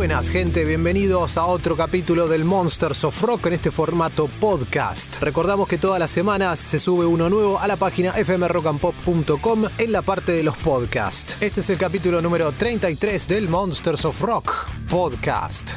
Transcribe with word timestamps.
Buenas 0.00 0.30
gente, 0.30 0.64
bienvenidos 0.64 1.36
a 1.36 1.44
otro 1.44 1.76
capítulo 1.76 2.26
del 2.26 2.46
Monsters 2.46 3.04
of 3.04 3.20
Rock 3.20 3.48
en 3.48 3.52
este 3.52 3.70
formato 3.70 4.28
podcast. 4.40 5.20
Recordamos 5.20 5.68
que 5.68 5.76
todas 5.76 6.00
las 6.00 6.10
semanas 6.10 6.58
se 6.58 6.78
sube 6.78 7.04
uno 7.04 7.28
nuevo 7.28 7.58
a 7.58 7.66
la 7.66 7.76
página 7.76 8.14
fmrockandpop.com 8.14 9.64
en 9.76 9.92
la 9.92 10.00
parte 10.00 10.32
de 10.32 10.42
los 10.42 10.56
podcasts. 10.56 11.36
Este 11.42 11.60
es 11.60 11.68
el 11.68 11.76
capítulo 11.76 12.22
número 12.22 12.50
33 12.52 13.28
del 13.28 13.50
Monsters 13.50 14.06
of 14.06 14.18
Rock 14.22 14.70
podcast. 14.88 15.72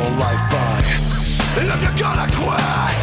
Your 0.00 0.16
life. 0.16 0.40
And 1.60 1.68
if 1.68 1.80
you're 1.82 1.98
gonna 2.00 2.28
quit, 2.32 3.02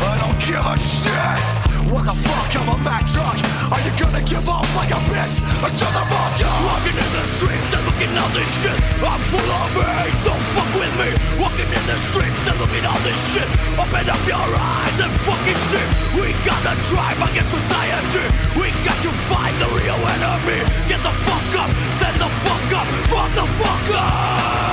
I 0.00 0.16
don't 0.18 0.38
give 0.42 0.64
a 0.64 0.74
shit. 0.78 1.44
What 1.92 2.06
the 2.06 2.14
fuck? 2.14 2.50
I'm 2.56 2.68
a 2.68 2.76
Mack 2.82 3.06
truck. 3.06 3.38
Are 3.70 3.82
you 3.84 3.92
gonna 3.94 4.22
give 4.22 4.46
up 4.48 4.66
like 4.74 4.90
a 4.90 5.00
bitch? 5.10 5.36
Or 5.62 5.70
shut 5.78 5.92
the 5.94 6.04
fuck 6.10 6.40
up? 6.42 6.56
Walking 6.66 6.98
in 6.98 7.10
the 7.14 7.24
streets 7.36 7.70
and 7.74 7.82
looking 7.86 8.12
at 8.14 8.30
this 8.34 8.50
shit. 8.62 8.78
I'm 9.02 9.22
full 9.30 9.50
of 9.60 9.74
hate, 9.76 10.18
don't 10.26 10.46
fuck 10.54 10.70
with 10.80 10.94
me. 10.98 11.10
Walking 11.38 11.70
in 11.70 11.84
the 11.86 11.98
streets 12.10 12.42
and 12.48 12.58
looking 12.58 12.84
at 12.84 13.00
this 13.06 13.20
shit. 13.30 13.48
Open 13.78 14.06
up 14.10 14.22
your 14.26 14.50
eyes 14.56 14.98
and 15.04 15.12
fucking 15.26 15.60
see. 15.70 15.86
We 16.16 16.26
gotta 16.42 16.74
drive 16.90 17.20
against 17.28 17.52
society. 17.54 18.24
We 18.58 18.66
got 18.86 18.98
to 19.04 19.10
fight 19.30 19.54
the 19.62 19.68
real 19.78 20.00
enemy. 20.14 20.60
Get 20.90 21.00
the 21.06 21.14
fuck 21.26 21.50
up, 21.62 21.70
stand 21.98 22.18
the 22.18 22.30
fuck 22.42 22.66
up, 22.80 22.88
motherfucker. 23.12 24.50
I'm 24.50 24.66
a 24.66 24.69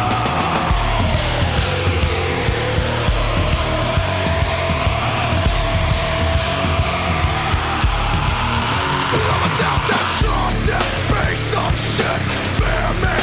self-destructive 9.58 10.90
piece 11.10 11.52
of 11.58 11.74
shit. 11.74 12.22
Spare 12.54 12.94
me. 13.02 13.22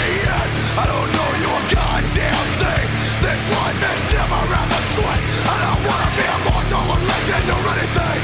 I 0.75 0.85
don't 0.91 1.11
know 1.15 1.31
your 1.47 1.61
goddamn 1.71 2.47
thing. 2.61 2.87
This 3.23 3.43
life 3.55 3.81
is 3.93 4.03
never 4.11 4.43
ever 4.43 4.83
sweet. 4.95 5.23
I 5.47 5.57
don't 5.63 5.83
wanna 5.87 6.11
be 6.19 6.25
immortal 6.35 6.85
or 6.95 7.01
legend 7.11 7.47
or 7.55 7.63
anything. 7.75 8.21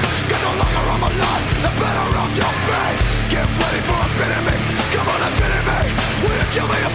Longer 0.61 0.87
I'm 0.91 1.05
the 1.63 1.73
better 1.79 2.09
off 2.21 2.33
you'll 2.35 2.61
be. 2.69 2.85
Get 3.33 3.47
ready 3.47 3.81
for 3.87 4.01
a 4.03 4.09
bit 4.19 4.33
me. 4.47 4.57
Come 4.93 5.09
on, 5.09 5.21
a 5.23 5.31
bit 5.41 5.53
of 5.59 5.65
me. 5.71 5.83
Will 6.23 6.37
you 6.37 6.49
kill 6.53 6.69
me 6.69 6.79
a 6.83 6.91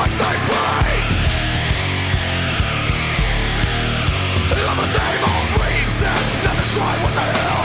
reasons. 5.63 6.29
Never 6.45 6.65
try 6.75 6.93
what 7.01 7.13
the 7.15 7.25
hell. 7.35 7.63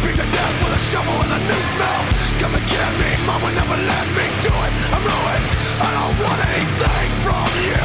Beat 0.00 0.16
to 0.22 0.26
death 0.34 0.56
with 0.62 0.78
a 0.78 0.82
shovel 0.88 1.18
and 1.24 1.32
a 1.34 1.40
new 1.44 1.62
smell. 1.74 2.23
Come 2.40 2.54
and 2.54 2.66
get 2.66 2.90
me, 3.00 3.10
will 3.26 3.54
never 3.54 3.78
let 3.78 4.06
me 4.16 4.26
do 4.42 4.52
it. 4.52 4.72
I'm 4.94 5.02
ruined. 5.02 5.46
I 5.80 5.88
don't 5.96 6.16
want 6.24 6.40
anything 6.50 7.08
from 7.24 7.48
you. 7.68 7.82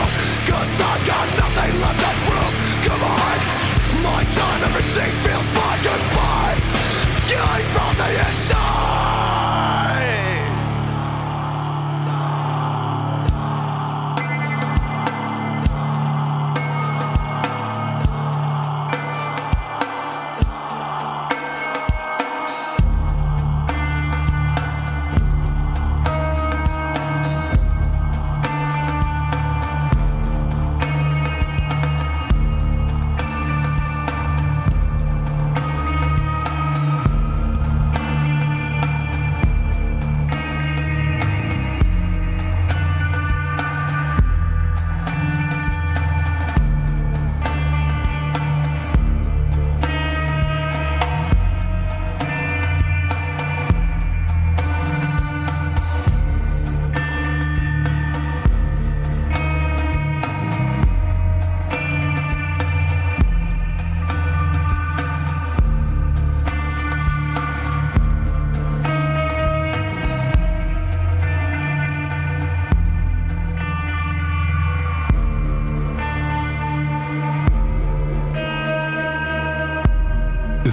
Cause 0.50 0.74
I've 0.90 1.04
got 1.06 1.28
nothing 1.42 1.74
left 1.82 2.00
to 2.04 2.12
prove. 2.26 2.56
Come 2.86 3.04
on. 3.04 3.38
My 4.04 4.22
time, 4.24 4.62
everything 4.70 5.12
feels 5.26 5.48
fine. 5.58 5.80
Goodbye. 5.84 6.58
Killing 7.30 7.68
from 7.74 7.92
the 7.98 8.10
inside. 8.26 8.59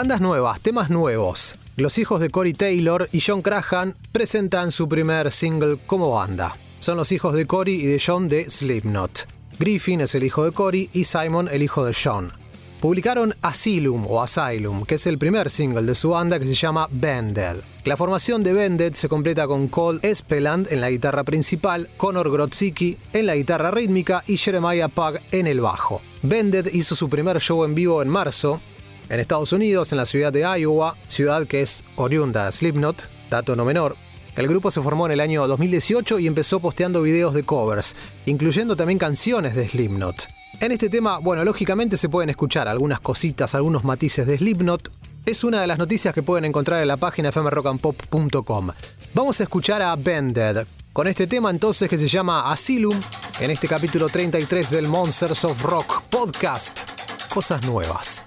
Bandas 0.00 0.22
nuevas, 0.22 0.58
temas 0.62 0.88
nuevos. 0.88 1.56
Los 1.76 1.98
hijos 1.98 2.20
de 2.20 2.30
Corey 2.30 2.54
Taylor 2.54 3.10
y 3.12 3.20
John 3.20 3.42
Crahan 3.42 3.94
presentan 4.12 4.72
su 4.72 4.88
primer 4.88 5.30
single 5.30 5.76
como 5.86 6.12
banda. 6.12 6.56
Son 6.78 6.96
los 6.96 7.12
hijos 7.12 7.34
de 7.34 7.46
Corey 7.46 7.74
y 7.74 7.84
de 7.84 8.02
John 8.02 8.26
de 8.26 8.48
Slipknot. 8.48 9.28
Griffin 9.58 10.00
es 10.00 10.14
el 10.14 10.24
hijo 10.24 10.42
de 10.42 10.52
Corey 10.52 10.88
y 10.94 11.04
Simon 11.04 11.50
el 11.52 11.62
hijo 11.62 11.84
de 11.84 11.92
John. 11.92 12.32
Publicaron 12.80 13.34
Asylum 13.42 14.06
o 14.08 14.22
Asylum, 14.22 14.86
que 14.86 14.94
es 14.94 15.06
el 15.06 15.18
primer 15.18 15.50
single 15.50 15.82
de 15.82 15.94
su 15.94 16.08
banda 16.08 16.40
que 16.40 16.46
se 16.46 16.54
llama 16.54 16.88
Banded. 16.90 17.56
La 17.84 17.98
formación 17.98 18.42
de 18.42 18.54
Banded 18.54 18.94
se 18.94 19.06
completa 19.06 19.46
con 19.46 19.68
Cole 19.68 20.00
Espeland 20.00 20.68
en 20.70 20.80
la 20.80 20.88
guitarra 20.88 21.24
principal, 21.24 21.90
Conor 21.98 22.32
Grodzicki 22.32 22.96
en 23.12 23.26
la 23.26 23.36
guitarra 23.36 23.70
rítmica 23.70 24.24
y 24.26 24.38
Jeremiah 24.38 24.88
Pug 24.88 25.18
en 25.30 25.46
el 25.46 25.60
bajo. 25.60 26.00
Banded 26.22 26.72
hizo 26.72 26.94
su 26.94 27.10
primer 27.10 27.38
show 27.38 27.64
en 27.64 27.74
vivo 27.74 28.00
en 28.00 28.08
marzo, 28.08 28.62
en 29.10 29.18
Estados 29.18 29.52
Unidos, 29.52 29.90
en 29.90 29.98
la 29.98 30.06
ciudad 30.06 30.32
de 30.32 30.42
Iowa, 30.58 30.96
ciudad 31.08 31.46
que 31.46 31.60
es 31.62 31.82
oriunda 31.96 32.46
de 32.46 32.52
Slipknot, 32.52 33.02
dato 33.28 33.56
no 33.56 33.64
menor. 33.64 33.96
El 34.36 34.46
grupo 34.46 34.70
se 34.70 34.80
formó 34.80 35.06
en 35.06 35.12
el 35.12 35.20
año 35.20 35.46
2018 35.48 36.20
y 36.20 36.28
empezó 36.28 36.60
posteando 36.60 37.02
videos 37.02 37.34
de 37.34 37.42
covers, 37.42 37.96
incluyendo 38.24 38.76
también 38.76 39.00
canciones 39.00 39.56
de 39.56 39.68
Slipknot. 39.68 40.28
En 40.60 40.70
este 40.70 40.88
tema, 40.88 41.18
bueno, 41.18 41.44
lógicamente 41.44 41.96
se 41.96 42.08
pueden 42.08 42.30
escuchar 42.30 42.68
algunas 42.68 43.00
cositas, 43.00 43.54
algunos 43.56 43.82
matices 43.82 44.26
de 44.28 44.38
Slipknot. 44.38 44.92
Es 45.26 45.42
una 45.42 45.60
de 45.60 45.66
las 45.66 45.78
noticias 45.78 46.14
que 46.14 46.22
pueden 46.22 46.44
encontrar 46.44 46.80
en 46.80 46.88
la 46.88 46.96
página 46.96 47.32
fmrockandpop.com. 47.32 48.70
Vamos 49.12 49.40
a 49.40 49.42
escuchar 49.42 49.82
a 49.82 49.96
Banded, 49.96 50.64
con 50.92 51.08
este 51.08 51.26
tema 51.26 51.50
entonces 51.50 51.90
que 51.90 51.98
se 51.98 52.06
llama 52.06 52.50
Asylum, 52.50 52.98
en 53.40 53.50
este 53.50 53.66
capítulo 53.66 54.08
33 54.08 54.70
del 54.70 54.86
Monsters 54.86 55.44
of 55.44 55.62
Rock 55.64 56.02
podcast. 56.04 56.80
Cosas 57.28 57.66
nuevas. 57.66 58.22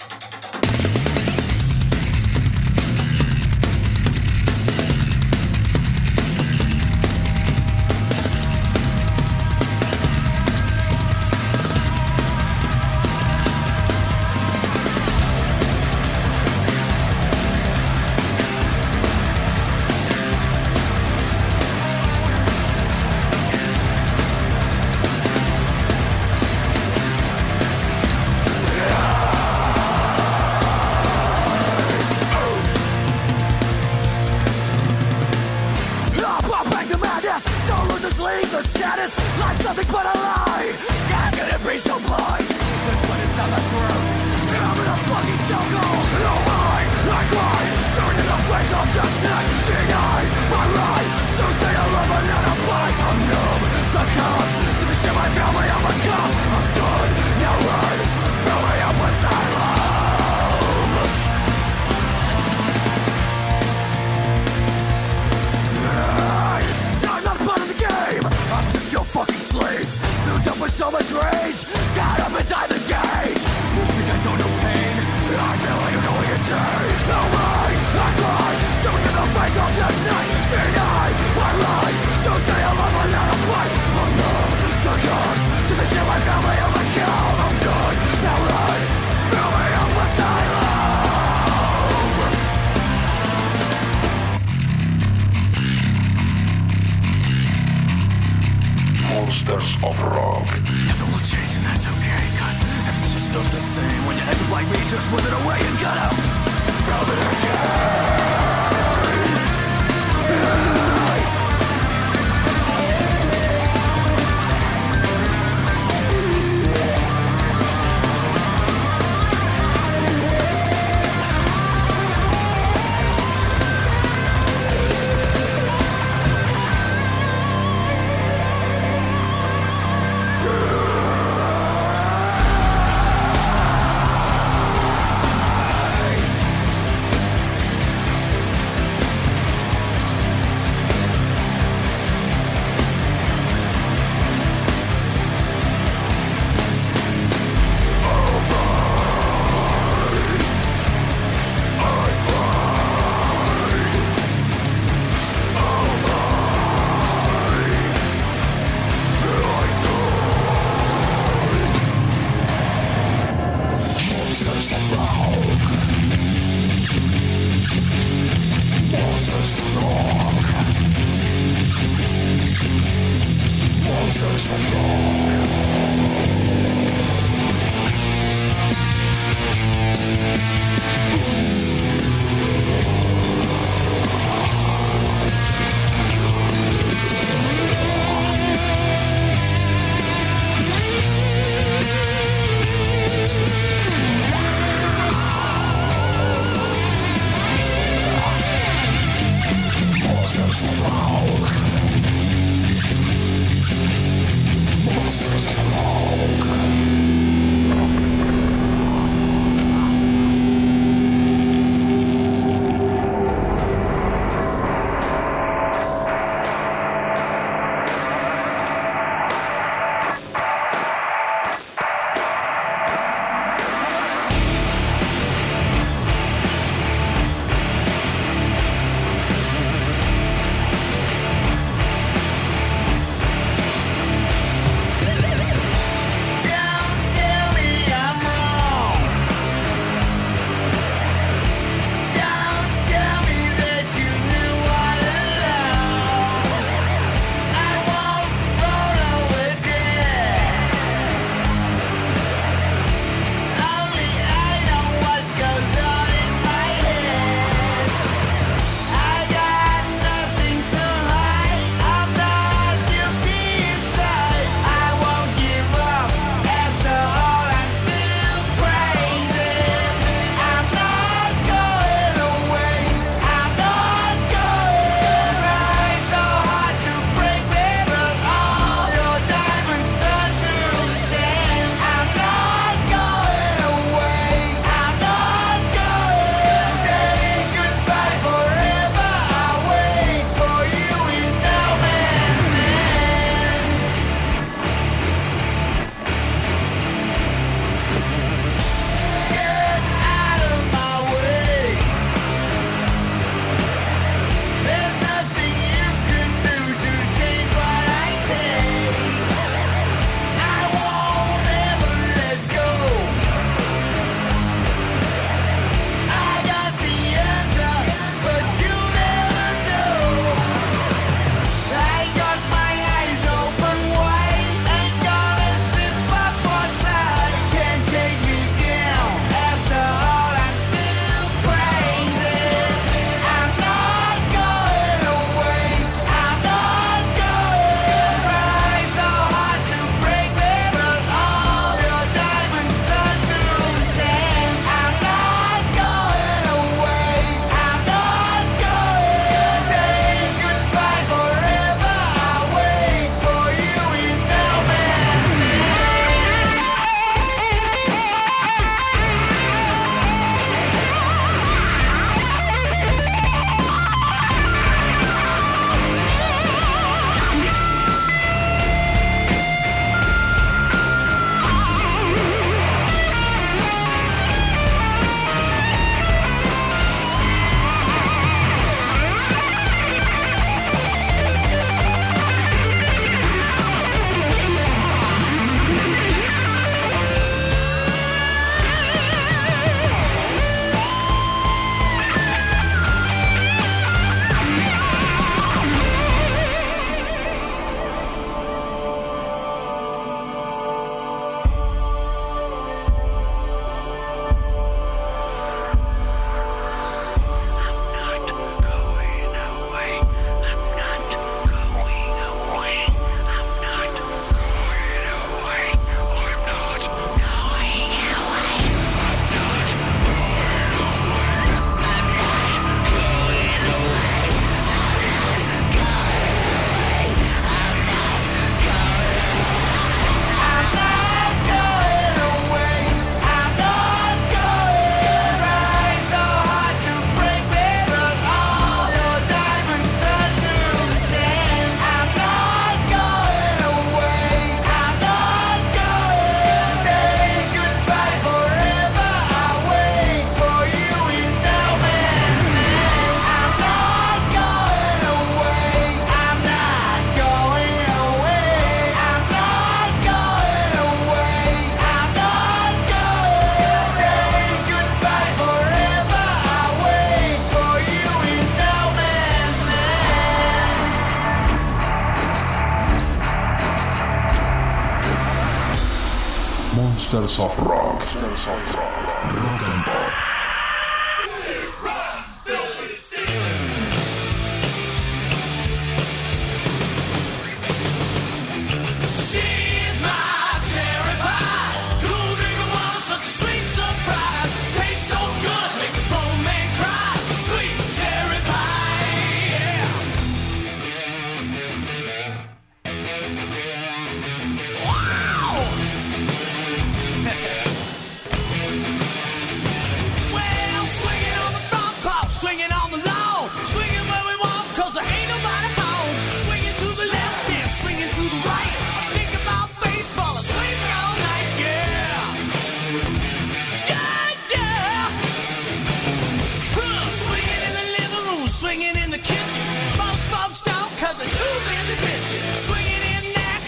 is 174.44 174.50
a 174.50 174.58
flaw. 174.68 174.93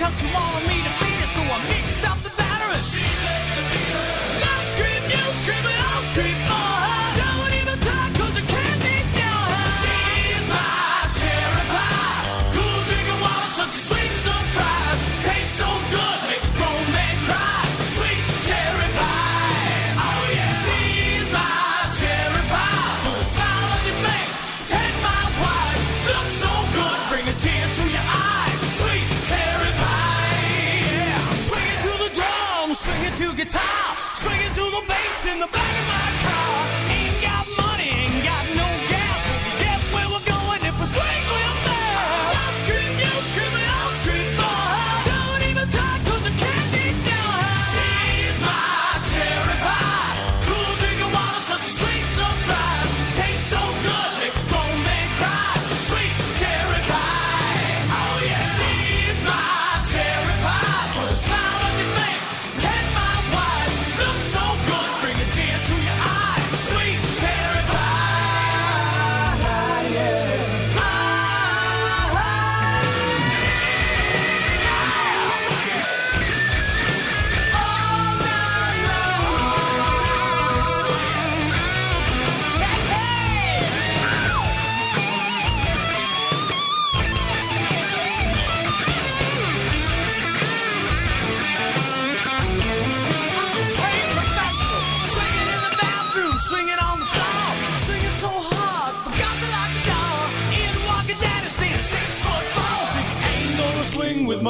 'Cause 0.06 0.22
she 0.22 0.28
wanted 0.28 0.68
me 0.68 0.78
to 0.84 0.92
beat 1.00 1.20
her, 1.20 1.26
so 1.26 1.42
I 1.42 1.58
mixed 1.68 2.06
up 2.06 2.22
the 2.22 2.30
batter 2.38 2.74
and 2.74 2.84
she 2.84 3.02
left 3.02 3.56
the 3.56 3.64
beater. 3.72 4.25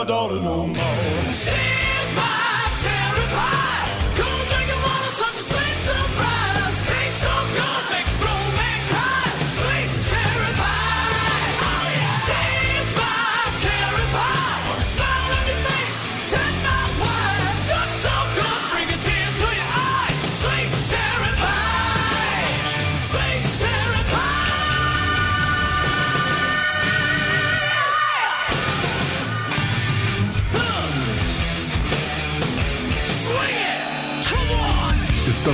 Daughter 0.05 0.39
no 0.39 0.67
more. 0.67 0.84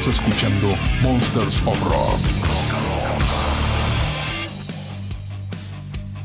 Escuchando 0.08 0.68
Monsters 1.04 1.62
of 1.68 1.80
Rock. 1.84 2.20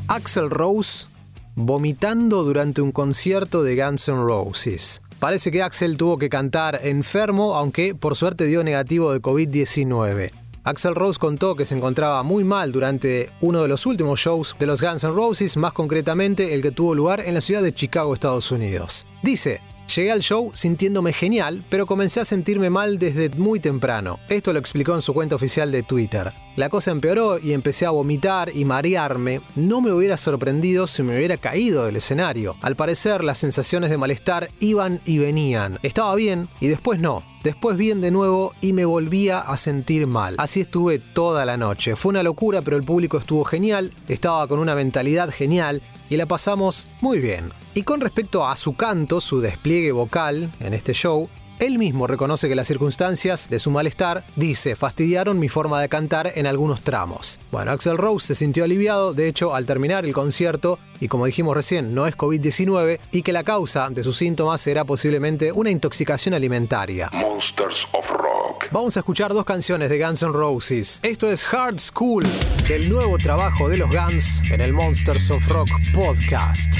Axel 0.07 0.49
Rose 0.49 1.05
vomitando 1.53 2.43
durante 2.43 2.81
un 2.81 2.91
concierto 2.91 3.61
de 3.61 3.75
Guns 3.75 4.07
N' 4.07 4.25
Roses. 4.25 5.01
Parece 5.19 5.51
que 5.51 5.61
Axel 5.61 5.95
tuvo 5.95 6.17
que 6.17 6.27
cantar 6.27 6.79
enfermo, 6.87 7.55
aunque 7.55 7.93
por 7.93 8.15
suerte 8.15 8.45
dio 8.45 8.63
negativo 8.63 9.13
de 9.13 9.21
COVID-19. 9.21 10.31
Axel 10.63 10.95
Rose 10.95 11.19
contó 11.19 11.55
que 11.55 11.65
se 11.65 11.75
encontraba 11.75 12.23
muy 12.23 12.43
mal 12.43 12.71
durante 12.71 13.29
uno 13.41 13.61
de 13.61 13.67
los 13.67 13.85
últimos 13.85 14.19
shows 14.19 14.55
de 14.59 14.65
los 14.65 14.81
Guns 14.81 15.03
N' 15.03 15.13
Roses, 15.13 15.55
más 15.55 15.73
concretamente 15.73 16.55
el 16.55 16.63
que 16.63 16.71
tuvo 16.71 16.95
lugar 16.95 17.21
en 17.21 17.35
la 17.35 17.41
ciudad 17.41 17.61
de 17.61 17.73
Chicago, 17.73 18.13
Estados 18.13 18.51
Unidos. 18.51 19.05
Dice, 19.21 19.61
Llegué 19.95 20.11
al 20.11 20.21
show 20.21 20.51
sintiéndome 20.53 21.13
genial, 21.13 21.63
pero 21.69 21.85
comencé 21.85 22.19
a 22.19 22.25
sentirme 22.25 22.69
mal 22.69 22.99
desde 22.99 23.29
muy 23.29 23.59
temprano. 23.59 24.19
Esto 24.27 24.51
lo 24.51 24.59
explicó 24.59 24.93
en 24.93 25.01
su 25.01 25.13
cuenta 25.13 25.35
oficial 25.35 25.71
de 25.71 25.83
Twitter. 25.83 26.33
La 26.57 26.69
cosa 26.69 26.91
empeoró 26.91 27.39
y 27.39 27.53
empecé 27.53 27.85
a 27.85 27.91
vomitar 27.91 28.51
y 28.53 28.65
marearme. 28.65 29.41
No 29.55 29.79
me 29.79 29.91
hubiera 29.91 30.17
sorprendido 30.17 30.87
si 30.87 31.03
me 31.03 31.15
hubiera 31.15 31.37
caído 31.37 31.85
del 31.85 31.95
escenario. 31.95 32.55
Al 32.61 32.75
parecer, 32.75 33.23
las 33.23 33.37
sensaciones 33.37 33.89
de 33.89 33.97
malestar 33.97 34.49
iban 34.59 34.99
y 35.05 35.19
venían. 35.19 35.79
Estaba 35.83 36.15
bien 36.15 36.49
y 36.59 36.67
después 36.67 36.99
no. 36.99 37.23
Después 37.43 37.77
bien 37.77 38.01
de 38.01 38.11
nuevo 38.11 38.53
y 38.59 38.73
me 38.73 38.83
volvía 38.83 39.39
a 39.39 39.55
sentir 39.55 40.05
mal. 40.05 40.35
Así 40.37 40.61
estuve 40.61 40.99
toda 40.99 41.45
la 41.45 41.55
noche. 41.55 41.95
Fue 41.95 42.09
una 42.09 42.23
locura, 42.23 42.61
pero 42.61 42.75
el 42.75 42.83
público 42.83 43.17
estuvo 43.17 43.45
genial, 43.45 43.93
estaba 44.07 44.47
con 44.47 44.59
una 44.59 44.75
mentalidad 44.75 45.29
genial 45.31 45.81
y 46.09 46.17
la 46.17 46.25
pasamos 46.25 46.87
muy 47.01 47.19
bien. 47.19 47.51
Y 47.73 47.83
con 47.83 48.01
respecto 48.01 48.47
a 48.47 48.55
su 48.55 48.75
canto, 48.75 49.19
su 49.21 49.39
despliegue 49.39 49.91
vocal 49.91 50.51
en 50.59 50.73
este 50.73 50.93
show, 50.93 51.29
él 51.59 51.79
mismo 51.79 52.05
reconoce 52.05 52.47
que 52.47 52.55
las 52.55 52.67
circunstancias 52.67 53.49
de 53.49 53.57
su 53.57 53.71
malestar, 53.71 54.23
dice, 54.35 54.75
fastidiaron 54.75 55.39
mi 55.39 55.49
forma 55.49 55.81
de 55.81 55.89
cantar 55.89 56.31
en 56.35 56.45
algunos 56.45 56.81
tramos. 56.81 57.39
Bueno, 57.51 57.71
Axel 57.71 57.97
Rose 57.97 58.27
se 58.27 58.35
sintió 58.35 58.63
aliviado, 58.63 59.15
de 59.15 59.27
hecho, 59.27 59.55
al 59.55 59.65
terminar 59.65 60.05
el 60.05 60.13
concierto, 60.13 60.77
y 60.99 61.07
como 61.07 61.25
dijimos 61.25 61.55
recién, 61.55 61.95
no 61.95 62.05
es 62.05 62.15
COVID-19, 62.15 62.99
y 63.11 63.23
que 63.23 63.33
la 63.33 63.43
causa 63.43 63.89
de 63.89 64.03
sus 64.03 64.17
síntomas 64.17 64.67
era 64.67 64.85
posiblemente 64.85 65.51
una 65.51 65.71
intoxicación 65.71 66.35
alimentaria. 66.35 67.09
Monsters 67.11 67.87
of 67.93 68.07
Rock. 68.11 68.26
Vamos 68.71 68.97
a 68.97 68.99
escuchar 68.99 69.33
dos 69.33 69.45
canciones 69.45 69.89
de 69.89 69.97
Guns 69.97 70.23
N' 70.23 70.33
Roses. 70.33 70.99
Esto 71.01 71.31
es 71.31 71.45
Hard 71.53 71.79
School, 71.79 72.23
del 72.67 72.89
nuevo 72.89 73.17
trabajo 73.17 73.69
de 73.69 73.77
los 73.77 73.89
Guns 73.89 74.41
en 74.51 74.59
el 74.59 74.73
Monsters 74.73 75.31
of 75.31 75.47
Rock 75.47 75.69
podcast. 75.93 76.73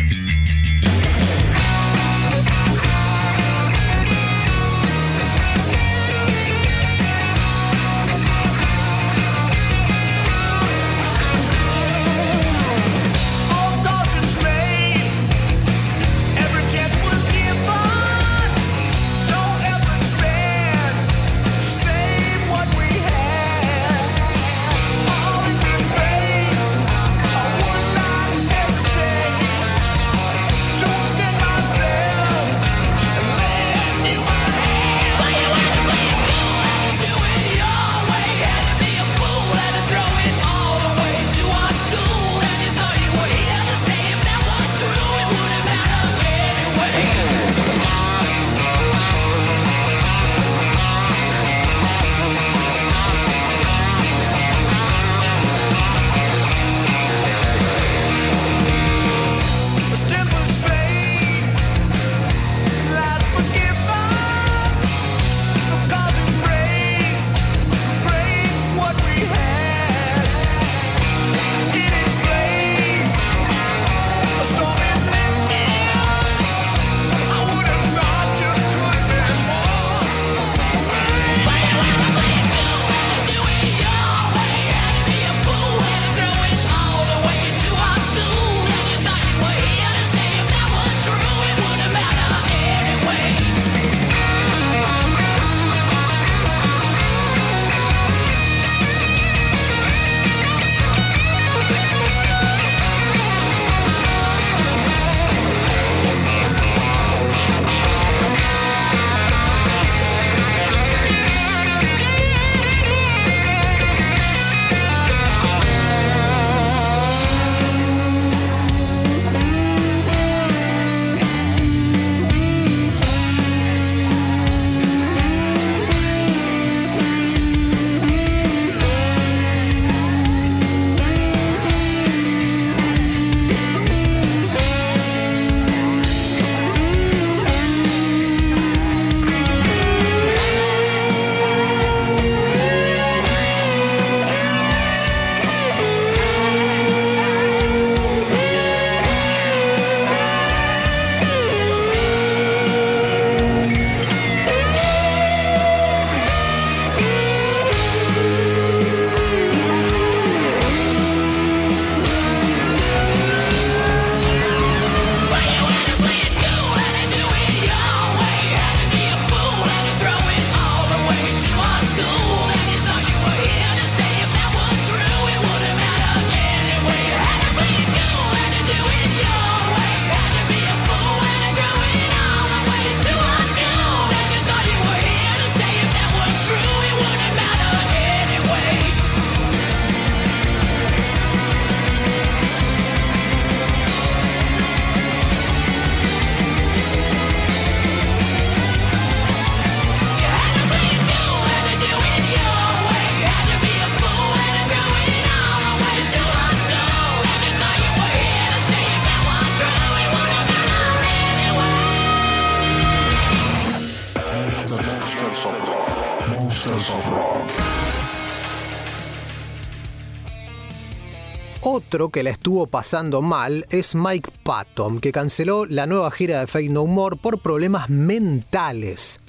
Que 222.10 222.24
la 222.24 222.30
estuvo 222.30 222.68
pasando 222.68 223.22
mal 223.22 223.66
es 223.70 223.94
Mike 223.96 224.32
Patton, 224.44 225.00
que 225.00 225.12
canceló 225.12 225.66
la 225.66 225.86
nueva 225.86 226.10
gira 226.12 226.40
de 226.40 226.48
Fake 226.48 226.70
No 226.70 226.86
More 226.86 227.18
por 227.18 227.40
problemas 227.40 227.90
mentales. 227.90 229.20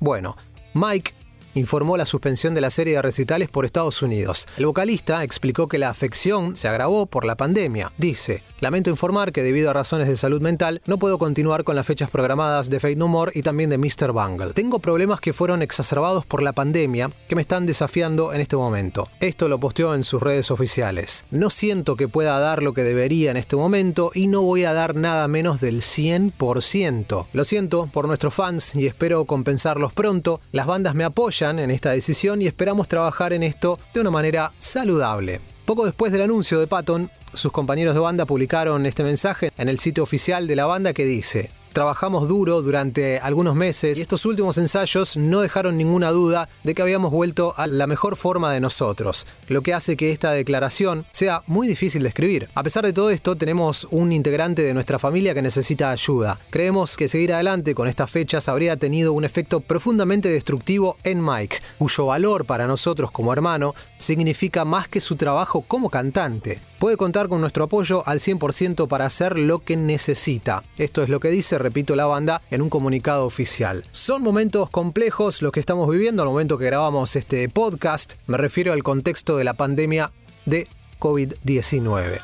Bueno, 0.00 0.36
Mike 0.74 1.12
informó 1.58 1.96
la 1.96 2.06
suspensión 2.06 2.54
de 2.54 2.60
la 2.60 2.70
serie 2.70 2.94
de 2.94 3.02
recitales 3.02 3.50
por 3.50 3.64
Estados 3.64 4.00
Unidos. 4.02 4.46
El 4.56 4.66
vocalista 4.66 5.22
explicó 5.24 5.68
que 5.68 5.78
la 5.78 5.90
afección 5.90 6.56
se 6.56 6.68
agravó 6.68 7.06
por 7.06 7.24
la 7.24 7.36
pandemia. 7.36 7.92
Dice, 7.98 8.42
lamento 8.60 8.90
informar 8.90 9.32
que 9.32 9.42
debido 9.42 9.70
a 9.70 9.74
razones 9.74 10.08
de 10.08 10.16
salud 10.16 10.40
mental 10.40 10.80
no 10.86 10.98
puedo 10.98 11.18
continuar 11.18 11.64
con 11.64 11.76
las 11.76 11.86
fechas 11.86 12.10
programadas 12.10 12.70
de 12.70 12.80
Fate 12.80 12.96
No 12.96 13.08
More 13.08 13.32
y 13.34 13.42
también 13.42 13.70
de 13.70 13.78
Mr. 13.78 14.12
Bungle. 14.12 14.52
Tengo 14.54 14.78
problemas 14.78 15.20
que 15.20 15.32
fueron 15.32 15.62
exacerbados 15.62 16.24
por 16.24 16.42
la 16.42 16.52
pandemia 16.52 17.10
que 17.28 17.34
me 17.34 17.42
están 17.42 17.66
desafiando 17.66 18.32
en 18.32 18.40
este 18.40 18.56
momento. 18.56 19.08
Esto 19.20 19.48
lo 19.48 19.58
posteó 19.58 19.94
en 19.94 20.04
sus 20.04 20.22
redes 20.22 20.50
oficiales. 20.50 21.24
No 21.30 21.50
siento 21.50 21.96
que 21.96 22.08
pueda 22.08 22.38
dar 22.38 22.62
lo 22.62 22.72
que 22.72 22.84
debería 22.84 23.30
en 23.30 23.36
este 23.36 23.56
momento 23.56 24.10
y 24.14 24.26
no 24.26 24.42
voy 24.42 24.64
a 24.64 24.72
dar 24.72 24.94
nada 24.94 25.28
menos 25.28 25.60
del 25.60 25.82
100%. 25.82 27.26
Lo 27.32 27.44
siento 27.44 27.88
por 27.92 28.06
nuestros 28.06 28.34
fans 28.34 28.74
y 28.74 28.86
espero 28.86 29.24
compensarlos 29.24 29.92
pronto. 29.92 30.40
Las 30.52 30.66
bandas 30.66 30.94
me 30.94 31.04
apoyan 31.04 31.47
en 31.56 31.70
esta 31.70 31.90
decisión 31.90 32.42
y 32.42 32.46
esperamos 32.46 32.88
trabajar 32.88 33.32
en 33.32 33.42
esto 33.42 33.78
de 33.94 34.00
una 34.00 34.10
manera 34.10 34.52
saludable. 34.58 35.40
Poco 35.64 35.84
después 35.84 36.12
del 36.12 36.22
anuncio 36.22 36.60
de 36.60 36.66
Patton, 36.66 37.10
sus 37.32 37.52
compañeros 37.52 37.94
de 37.94 38.00
banda 38.00 38.26
publicaron 38.26 38.86
este 38.86 39.04
mensaje 39.04 39.52
en 39.56 39.68
el 39.68 39.78
sitio 39.78 40.02
oficial 40.02 40.46
de 40.46 40.56
la 40.56 40.66
banda 40.66 40.92
que 40.92 41.04
dice, 41.04 41.50
trabajamos 41.72 42.28
duro 42.28 42.62
durante 42.62 43.18
algunos 43.18 43.54
meses 43.54 43.98
y 43.98 44.00
estos 44.00 44.24
últimos 44.26 44.58
ensayos 44.58 45.16
no 45.16 45.40
dejaron 45.40 45.76
ninguna 45.76 46.10
duda 46.10 46.48
de 46.64 46.74
que 46.74 46.82
habíamos 46.82 47.12
vuelto 47.12 47.54
a 47.56 47.66
la 47.66 47.86
mejor 47.86 48.16
forma 48.16 48.52
de 48.52 48.60
nosotros, 48.60 49.26
lo 49.48 49.62
que 49.62 49.74
hace 49.74 49.96
que 49.96 50.12
esta 50.12 50.32
declaración 50.32 51.04
sea 51.12 51.42
muy 51.46 51.68
difícil 51.68 52.02
de 52.02 52.08
escribir. 52.08 52.48
A 52.54 52.62
pesar 52.62 52.84
de 52.84 52.92
todo 52.92 53.10
esto, 53.10 53.36
tenemos 53.36 53.86
un 53.90 54.12
integrante 54.12 54.62
de 54.62 54.74
nuestra 54.74 54.98
familia 54.98 55.34
que 55.34 55.42
necesita 55.42 55.90
ayuda. 55.90 56.38
Creemos 56.50 56.96
que 56.96 57.08
seguir 57.08 57.32
adelante 57.32 57.74
con 57.74 57.88
estas 57.88 58.10
fechas 58.10 58.48
habría 58.48 58.76
tenido 58.76 59.12
un 59.12 59.24
efecto 59.24 59.60
profundamente 59.60 60.28
destructivo 60.28 60.96
en 61.04 61.24
Mike, 61.24 61.58
cuyo 61.78 62.06
valor 62.06 62.44
para 62.44 62.66
nosotros 62.66 63.10
como 63.10 63.32
hermano 63.32 63.74
significa 63.98 64.64
más 64.64 64.88
que 64.88 65.00
su 65.00 65.16
trabajo 65.16 65.62
como 65.62 65.90
cantante. 65.90 66.60
Puede 66.78 66.96
contar 66.96 67.28
con 67.28 67.40
nuestro 67.40 67.64
apoyo 67.64 68.06
al 68.06 68.20
100% 68.20 68.86
para 68.86 69.06
hacer 69.06 69.36
lo 69.36 69.58
que 69.58 69.76
necesita. 69.76 70.62
Esto 70.76 71.02
es 71.02 71.08
lo 71.08 71.18
que 71.18 71.28
dice 71.28 71.57
repito, 71.58 71.96
la 71.96 72.06
banda 72.06 72.42
en 72.50 72.62
un 72.62 72.70
comunicado 72.70 73.24
oficial. 73.24 73.84
Son 73.90 74.22
momentos 74.22 74.70
complejos 74.70 75.42
los 75.42 75.52
que 75.52 75.60
estamos 75.60 75.88
viviendo 75.90 76.22
al 76.22 76.28
momento 76.28 76.58
que 76.58 76.66
grabamos 76.66 77.16
este 77.16 77.48
podcast. 77.48 78.14
Me 78.26 78.36
refiero 78.36 78.72
al 78.72 78.82
contexto 78.82 79.36
de 79.36 79.44
la 79.44 79.54
pandemia 79.54 80.10
de 80.46 80.68
COVID-19. 80.98 82.20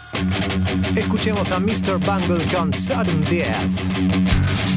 Escuchemos 0.97 1.53
a 1.53 1.61
Mr. 1.61 1.99
Bungle 1.99 2.47
con 2.53 2.73
Sudden 2.73 3.25
Death. 3.25 4.74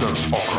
Monsters 0.00 0.32
of 0.32 0.49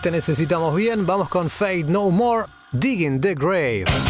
te 0.00 0.10
necesitamos 0.10 0.74
bien. 0.74 1.06
Vamos 1.06 1.28
con 1.28 1.50
Fade 1.50 1.84
No 1.84 2.10
More, 2.10 2.46
Digging 2.72 3.20
the 3.20 3.34
Grave. 3.34 4.09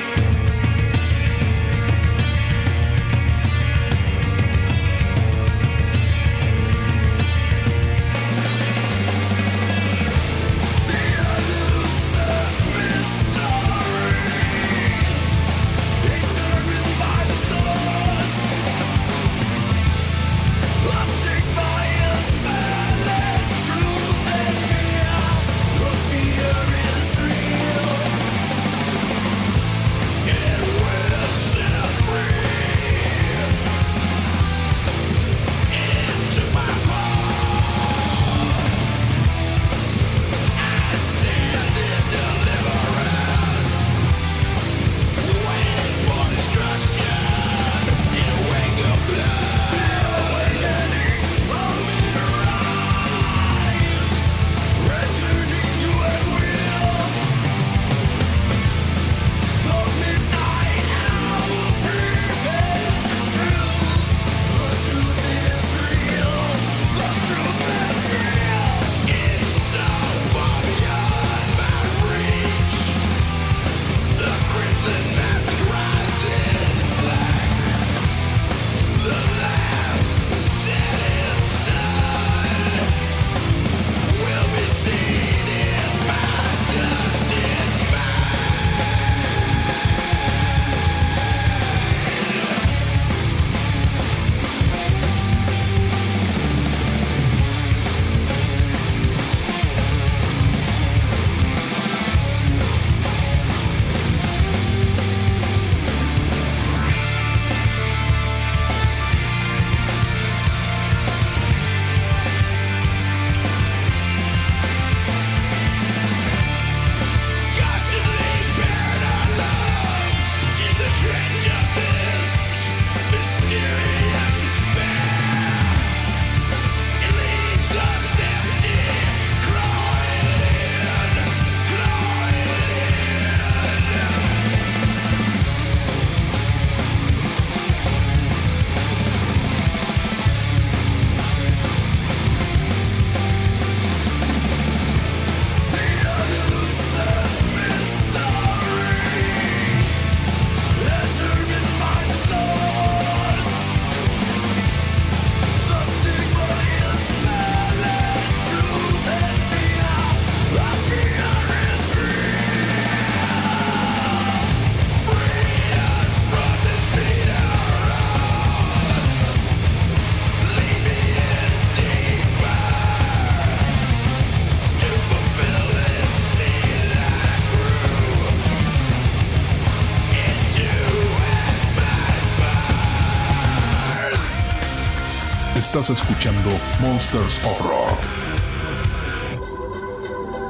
Estás 185.73 185.89
escuchando 185.89 186.49
Monsters 186.81 187.39
of 187.45 187.61
Rock. 187.61 187.97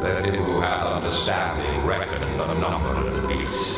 Let 0.02 0.26
him 0.26 0.44
who 0.44 0.60
hath 0.60 0.84
understanding 0.84 1.86
reckon 1.86 2.38
the 2.40 2.54
number 2.56 2.90
of 2.90 3.22
the 3.22 3.28
beast. 3.28 3.78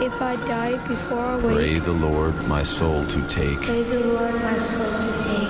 If 0.00 0.22
I 0.22 0.36
die 0.46 0.76
before 0.86 1.18
I 1.18 1.34
wake, 1.38 1.56
Pray 1.56 1.78
the 1.80 1.94
Lord 1.94 2.46
my 2.46 2.62
soul 2.62 3.04
to 3.06 3.22
take. 3.26 3.60
pray 3.60 3.82
the 3.82 4.06
Lord 4.06 4.34
my 4.34 4.56
soul 4.56 4.86
to 4.86 5.12
take. 5.24 5.48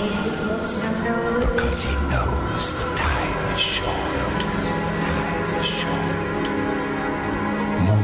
Haste 0.00 0.22
his 0.24 0.44
most 0.46 0.80
sacrament 0.80 1.40
with 1.40 1.50
me. 1.50 1.56
Because 1.56 1.82
he 1.82 1.92
knows 2.08 2.78
the 2.78 2.84
time 2.96 3.54
is 3.54 3.60
short. 3.60 4.05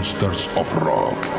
Monsters 0.02 0.48
of 0.56 0.82
Rock. 0.82 1.31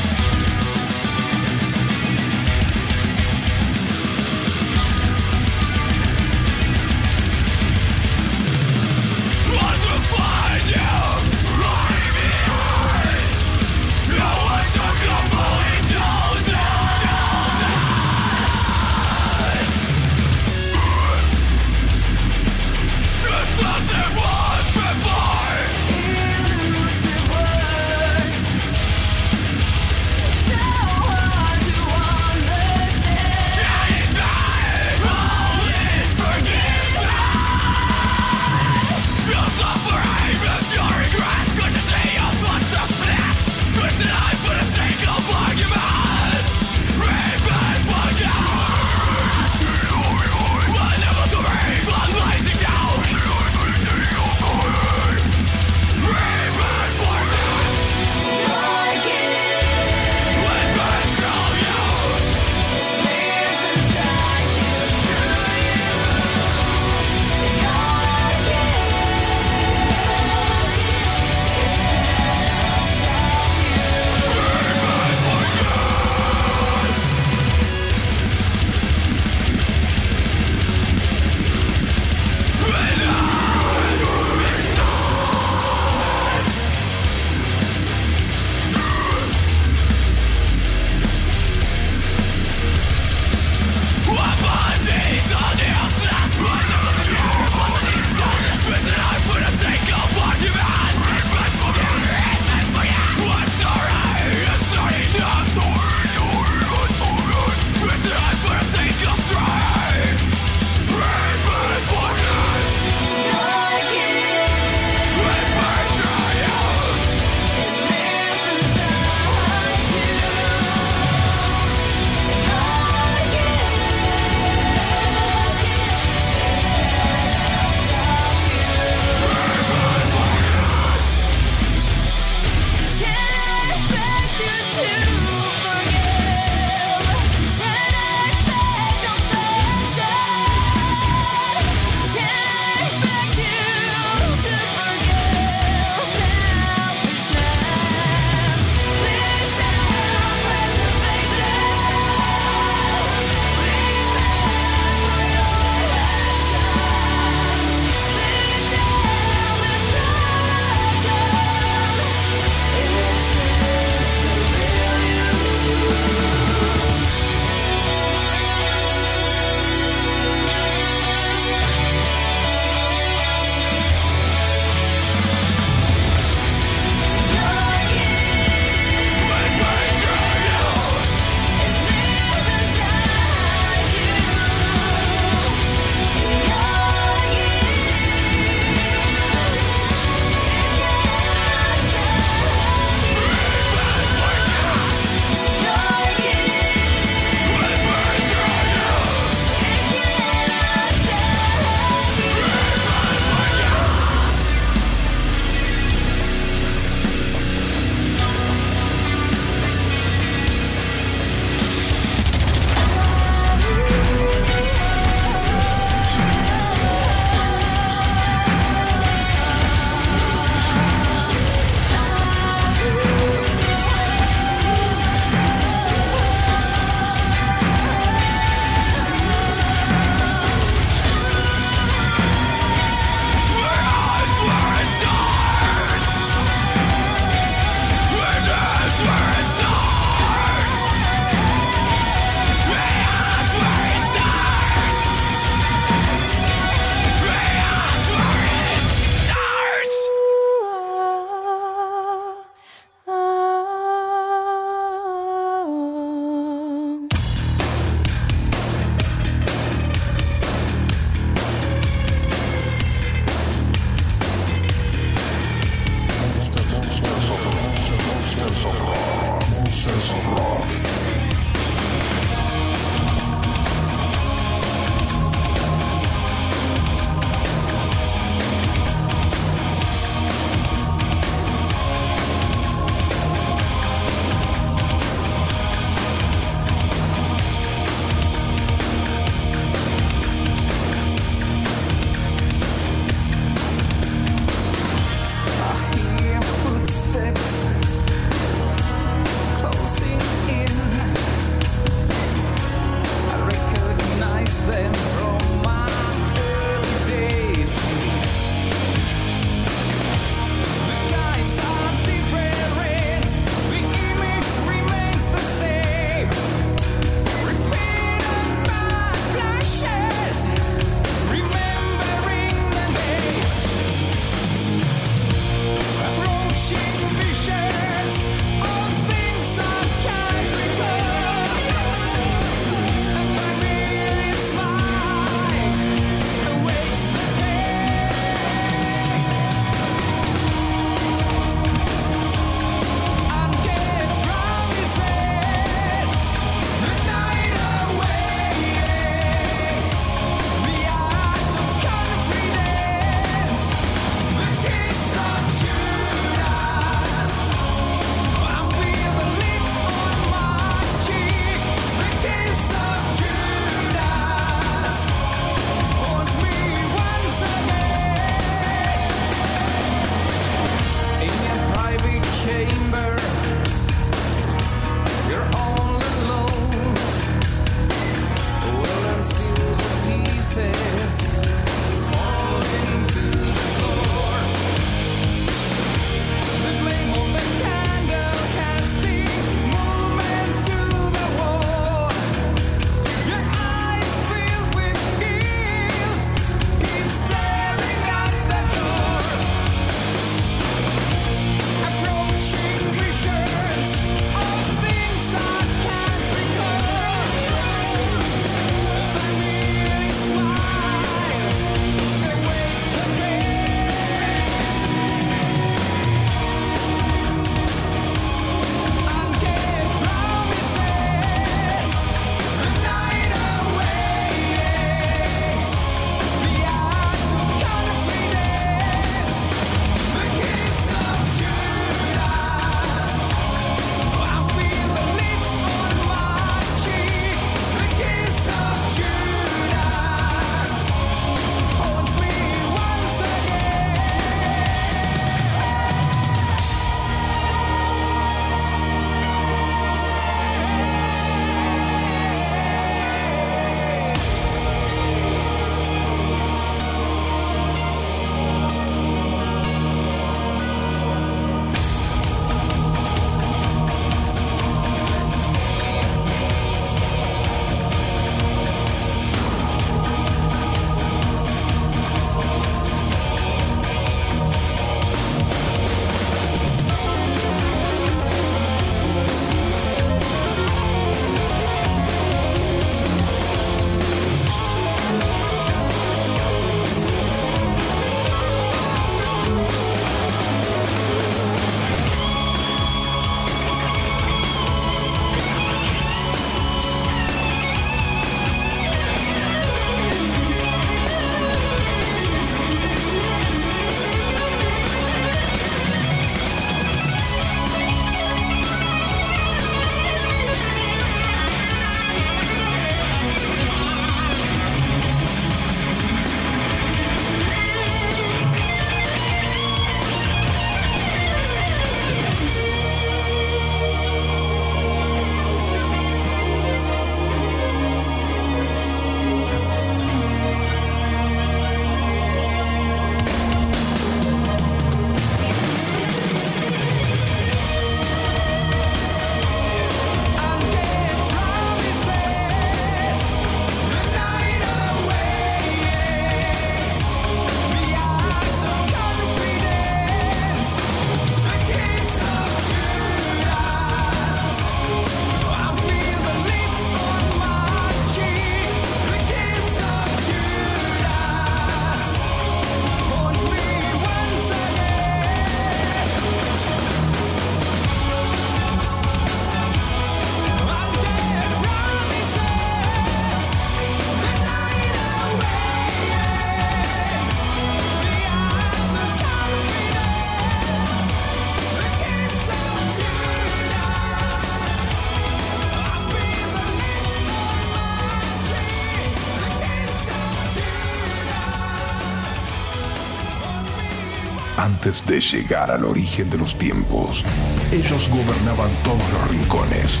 Antes 594.80 595.04
de 595.04 595.20
llegar 595.20 595.70
al 595.70 595.84
origen 595.84 596.30
de 596.30 596.38
los 596.38 596.56
tiempos, 596.56 597.22
ellos 597.70 598.08
gobernaban 598.08 598.70
todos 598.82 599.12
los 599.12 599.30
rincones. 599.30 600.00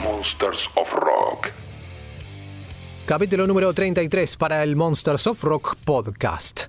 Monsters 0.00 0.70
of 0.76 0.92
Rock. 0.92 1.48
Capítulo 3.04 3.48
número 3.48 3.72
33 3.72 4.36
para 4.36 4.62
el 4.62 4.76
Monsters 4.76 5.26
of 5.26 5.42
Rock 5.42 5.74
podcast. 5.84 6.66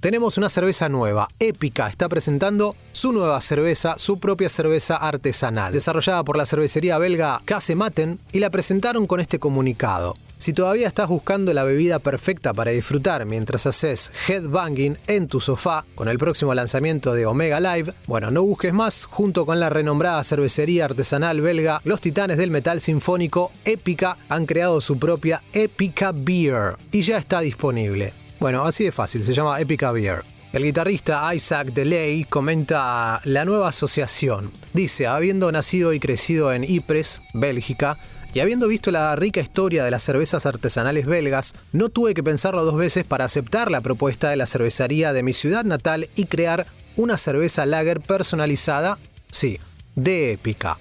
Tenemos 0.00 0.36
una 0.36 0.48
cerveza 0.48 0.88
nueva, 0.88 1.28
Épica 1.38 1.88
está 1.88 2.08
presentando 2.08 2.74
su 2.90 3.12
nueva 3.12 3.40
cerveza, 3.40 3.94
su 3.96 4.18
propia 4.18 4.48
cerveza 4.48 4.96
artesanal, 4.96 5.72
desarrollada 5.72 6.24
por 6.24 6.36
la 6.36 6.44
cervecería 6.44 6.98
belga 6.98 7.40
Casematen 7.44 8.18
y 8.32 8.40
la 8.40 8.50
presentaron 8.50 9.06
con 9.06 9.20
este 9.20 9.38
comunicado. 9.38 10.16
Si 10.40 10.54
todavía 10.54 10.88
estás 10.88 11.06
buscando 11.06 11.52
la 11.52 11.64
bebida 11.64 11.98
perfecta 11.98 12.54
para 12.54 12.70
disfrutar 12.70 13.26
mientras 13.26 13.66
haces 13.66 14.10
headbanging 14.26 14.96
en 15.06 15.28
tu 15.28 15.38
sofá 15.38 15.84
con 15.94 16.08
el 16.08 16.18
próximo 16.18 16.54
lanzamiento 16.54 17.12
de 17.12 17.26
Omega 17.26 17.60
Live, 17.60 17.92
bueno, 18.06 18.30
no 18.30 18.42
busques 18.42 18.72
más, 18.72 19.04
junto 19.04 19.44
con 19.44 19.60
la 19.60 19.68
renombrada 19.68 20.24
cervecería 20.24 20.86
artesanal 20.86 21.42
belga, 21.42 21.82
los 21.84 22.00
titanes 22.00 22.38
del 22.38 22.50
metal 22.50 22.80
sinfónico 22.80 23.52
Épica 23.66 24.16
han 24.30 24.46
creado 24.46 24.80
su 24.80 24.98
propia 24.98 25.42
Epica 25.52 26.10
Beer 26.14 26.78
y 26.90 27.02
ya 27.02 27.18
está 27.18 27.40
disponible. 27.42 28.14
Bueno, 28.40 28.64
así 28.64 28.84
de 28.84 28.92
fácil, 28.92 29.24
se 29.24 29.34
llama 29.34 29.60
Epica 29.60 29.92
Beer. 29.92 30.22
El 30.54 30.64
guitarrista 30.64 31.32
Isaac 31.34 31.74
DeLay 31.74 32.24
comenta 32.24 33.20
la 33.24 33.44
nueva 33.44 33.68
asociación. 33.68 34.50
Dice, 34.72 35.06
habiendo 35.06 35.52
nacido 35.52 35.92
y 35.92 36.00
crecido 36.00 36.50
en 36.52 36.64
Ypres, 36.64 37.20
Bélgica, 37.34 37.98
y 38.32 38.40
habiendo 38.40 38.68
visto 38.68 38.90
la 38.90 39.14
rica 39.16 39.40
historia 39.40 39.84
de 39.84 39.90
las 39.90 40.02
cervezas 40.02 40.46
artesanales 40.46 41.06
belgas, 41.06 41.54
no 41.72 41.88
tuve 41.88 42.14
que 42.14 42.22
pensarlo 42.22 42.64
dos 42.64 42.76
veces 42.76 43.04
para 43.04 43.24
aceptar 43.24 43.70
la 43.70 43.80
propuesta 43.80 44.30
de 44.30 44.36
la 44.36 44.46
cervecería 44.46 45.12
de 45.12 45.22
mi 45.22 45.32
ciudad 45.32 45.64
natal 45.64 46.08
y 46.14 46.26
crear 46.26 46.66
una 46.96 47.16
cerveza 47.16 47.66
lager 47.66 48.00
personalizada, 48.00 48.98
sí, 49.30 49.58
de 49.96 50.32
épica. 50.32 50.78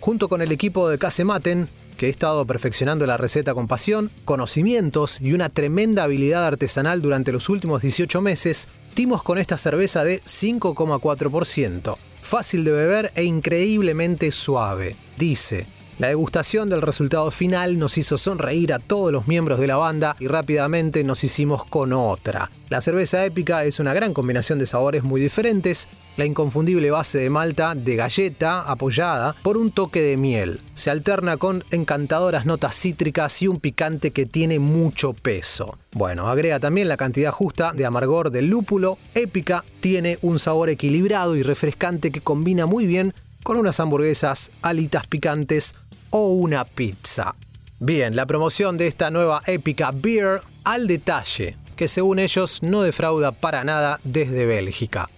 Junto 0.00 0.28
con 0.28 0.42
el 0.42 0.52
equipo 0.52 0.88
de 0.88 0.98
Casematen, 0.98 1.68
que 1.96 2.06
he 2.06 2.10
estado 2.10 2.46
perfeccionando 2.46 3.06
la 3.06 3.16
receta 3.16 3.54
con 3.54 3.66
pasión, 3.66 4.10
conocimientos 4.24 5.20
y 5.20 5.32
una 5.32 5.48
tremenda 5.48 6.04
habilidad 6.04 6.46
artesanal 6.46 7.02
durante 7.02 7.32
los 7.32 7.48
últimos 7.48 7.82
18 7.82 8.20
meses, 8.20 8.68
dimos 8.94 9.22
con 9.22 9.38
esta 9.38 9.58
cerveza 9.58 10.04
de 10.04 10.22
5,4%, 10.22 11.96
fácil 12.20 12.64
de 12.64 12.70
beber 12.70 13.12
e 13.14 13.24
increíblemente 13.24 14.30
suave. 14.30 14.94
Dice, 15.16 15.66
la 15.98 16.08
degustación 16.08 16.68
del 16.68 16.80
resultado 16.80 17.30
final 17.32 17.76
nos 17.76 17.98
hizo 17.98 18.18
sonreír 18.18 18.72
a 18.72 18.78
todos 18.78 19.12
los 19.12 19.26
miembros 19.26 19.58
de 19.58 19.66
la 19.66 19.76
banda 19.76 20.14
y 20.20 20.28
rápidamente 20.28 21.02
nos 21.02 21.24
hicimos 21.24 21.64
con 21.64 21.92
otra. 21.92 22.50
La 22.68 22.80
cerveza 22.80 23.24
épica 23.24 23.64
es 23.64 23.80
una 23.80 23.94
gran 23.94 24.14
combinación 24.14 24.60
de 24.60 24.66
sabores 24.66 25.02
muy 25.02 25.20
diferentes, 25.20 25.88
la 26.16 26.24
inconfundible 26.24 26.92
base 26.92 27.18
de 27.18 27.30
malta 27.30 27.74
de 27.74 27.96
galleta 27.96 28.60
apoyada 28.60 29.34
por 29.42 29.56
un 29.56 29.72
toque 29.72 30.00
de 30.00 30.16
miel. 30.16 30.60
Se 30.74 30.90
alterna 30.90 31.36
con 31.36 31.64
encantadoras 31.72 32.46
notas 32.46 32.76
cítricas 32.76 33.42
y 33.42 33.48
un 33.48 33.58
picante 33.58 34.12
que 34.12 34.26
tiene 34.26 34.60
mucho 34.60 35.14
peso. 35.14 35.78
Bueno, 35.92 36.28
agrega 36.28 36.60
también 36.60 36.86
la 36.86 36.96
cantidad 36.96 37.32
justa 37.32 37.72
de 37.72 37.86
amargor 37.86 38.30
del 38.30 38.46
lúpulo. 38.46 38.98
Épica 39.14 39.64
tiene 39.80 40.18
un 40.22 40.38
sabor 40.38 40.68
equilibrado 40.70 41.34
y 41.34 41.42
refrescante 41.42 42.12
que 42.12 42.20
combina 42.20 42.66
muy 42.66 42.86
bien 42.86 43.14
con 43.42 43.56
unas 43.56 43.80
hamburguesas, 43.80 44.50
alitas 44.62 45.06
picantes 45.06 45.74
o 46.10 46.28
una 46.28 46.64
pizza. 46.64 47.34
Bien, 47.80 48.16
la 48.16 48.26
promoción 48.26 48.76
de 48.76 48.86
esta 48.86 49.10
nueva 49.10 49.42
épica 49.46 49.90
beer 49.94 50.42
al 50.64 50.86
detalle, 50.86 51.56
que 51.76 51.88
según 51.88 52.18
ellos 52.18 52.62
no 52.62 52.82
defrauda 52.82 53.32
para 53.32 53.64
nada 53.64 54.00
desde 54.04 54.46
Bélgica. 54.46 55.08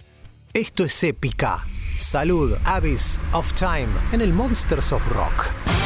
Esto 0.53 0.83
es 0.83 1.03
épica. 1.03 1.65
Salud, 1.97 2.55
Abyss 2.65 3.19
of 3.33 3.53
Time 3.53 3.89
en 4.11 4.21
el 4.21 4.33
Monsters 4.33 4.91
of 4.91 5.07
Rock. 5.07 5.80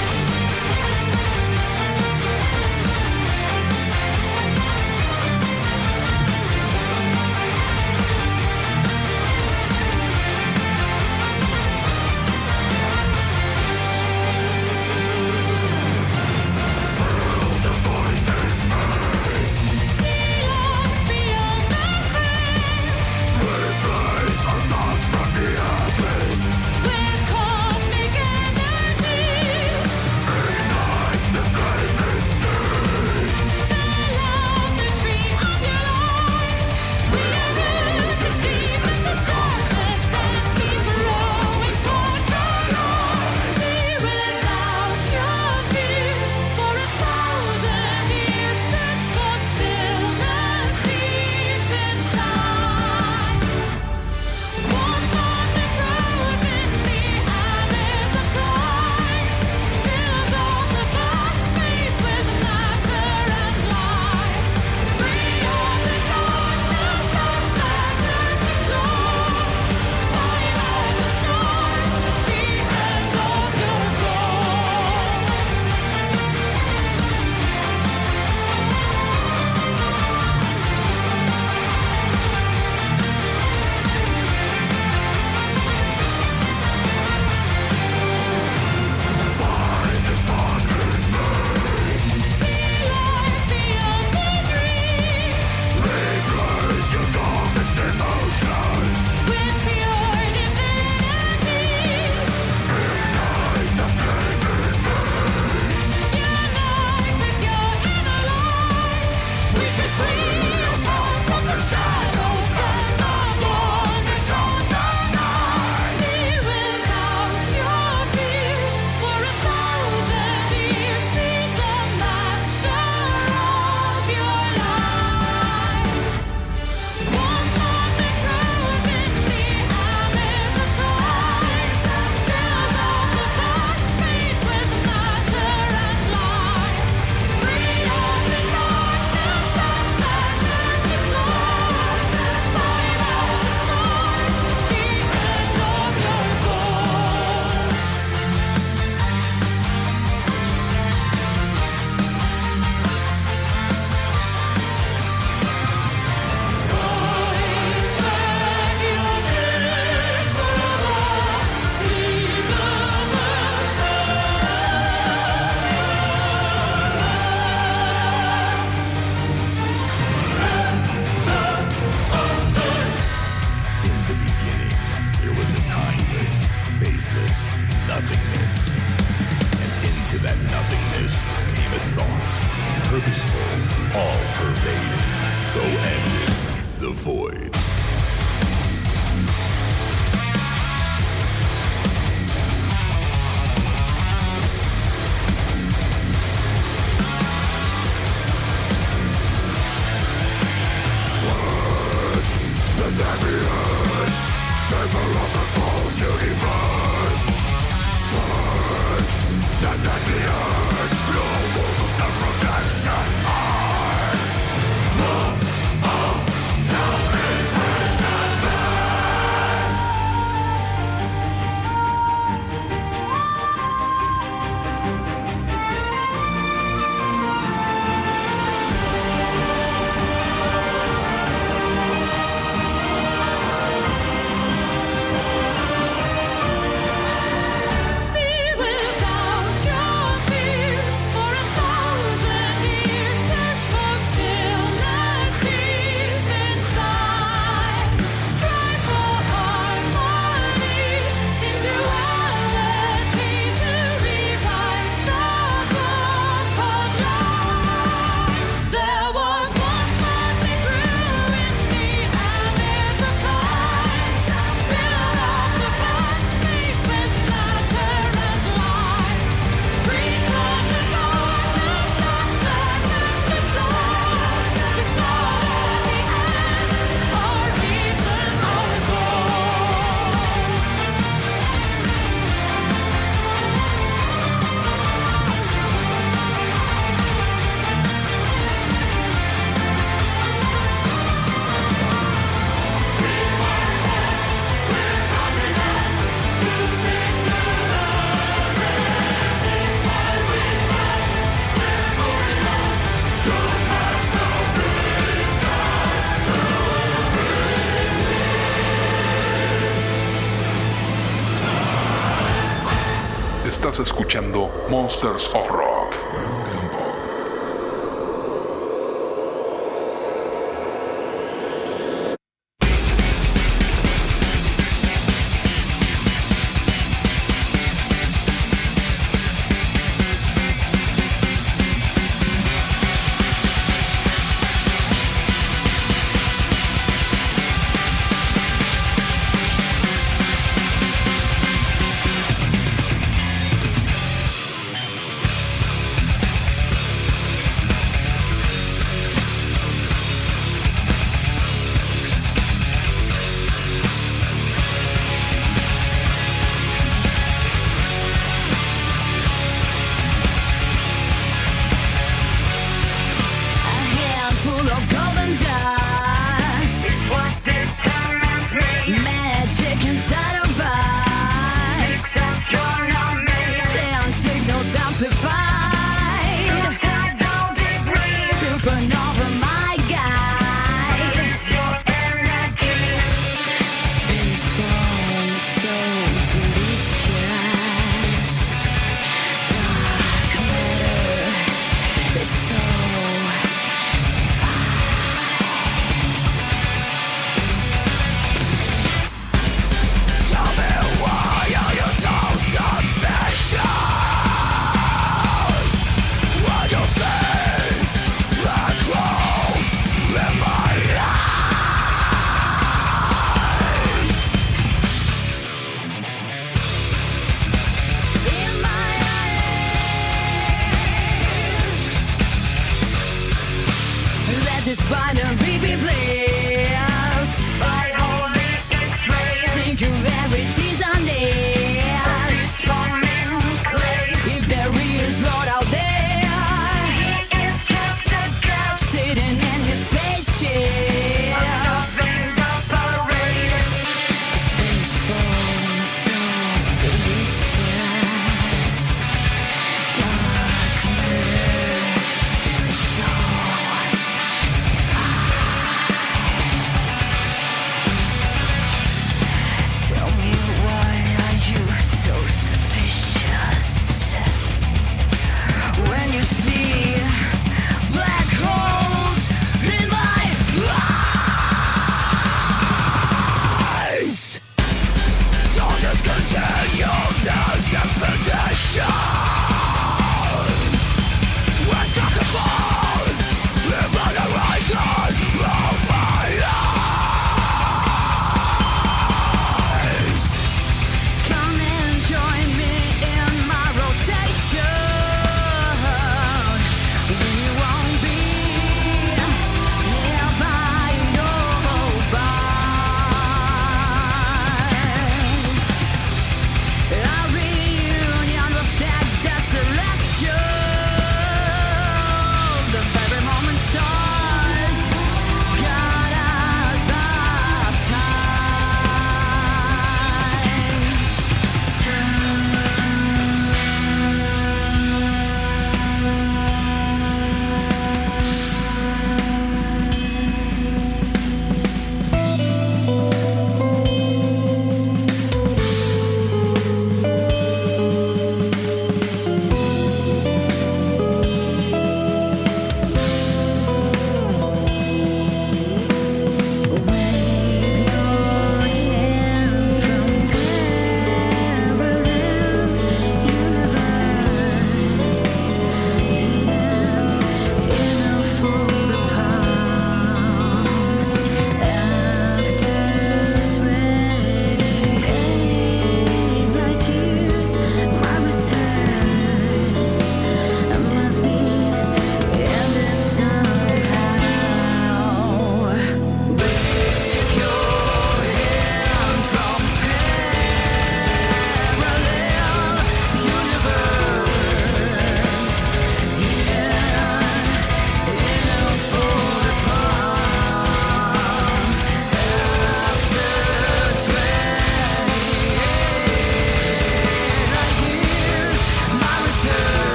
Monsters 314.85 315.27
of 315.33 315.47
Rock. 315.47 315.64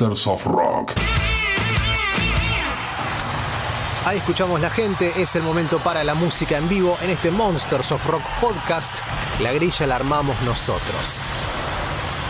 Monsters 0.00 0.26
of 0.28 0.46
Rock. 0.46 0.92
Ahí 4.04 4.18
escuchamos 4.18 4.60
la 4.60 4.70
gente, 4.70 5.20
es 5.20 5.34
el 5.34 5.42
momento 5.42 5.80
para 5.80 6.04
la 6.04 6.14
música 6.14 6.56
en 6.56 6.68
vivo 6.68 6.96
en 7.02 7.10
este 7.10 7.32
Monsters 7.32 7.90
of 7.90 8.06
Rock 8.06 8.22
podcast. 8.40 9.00
La 9.40 9.52
grilla 9.52 9.88
la 9.88 9.96
armamos 9.96 10.40
nosotros. 10.42 11.20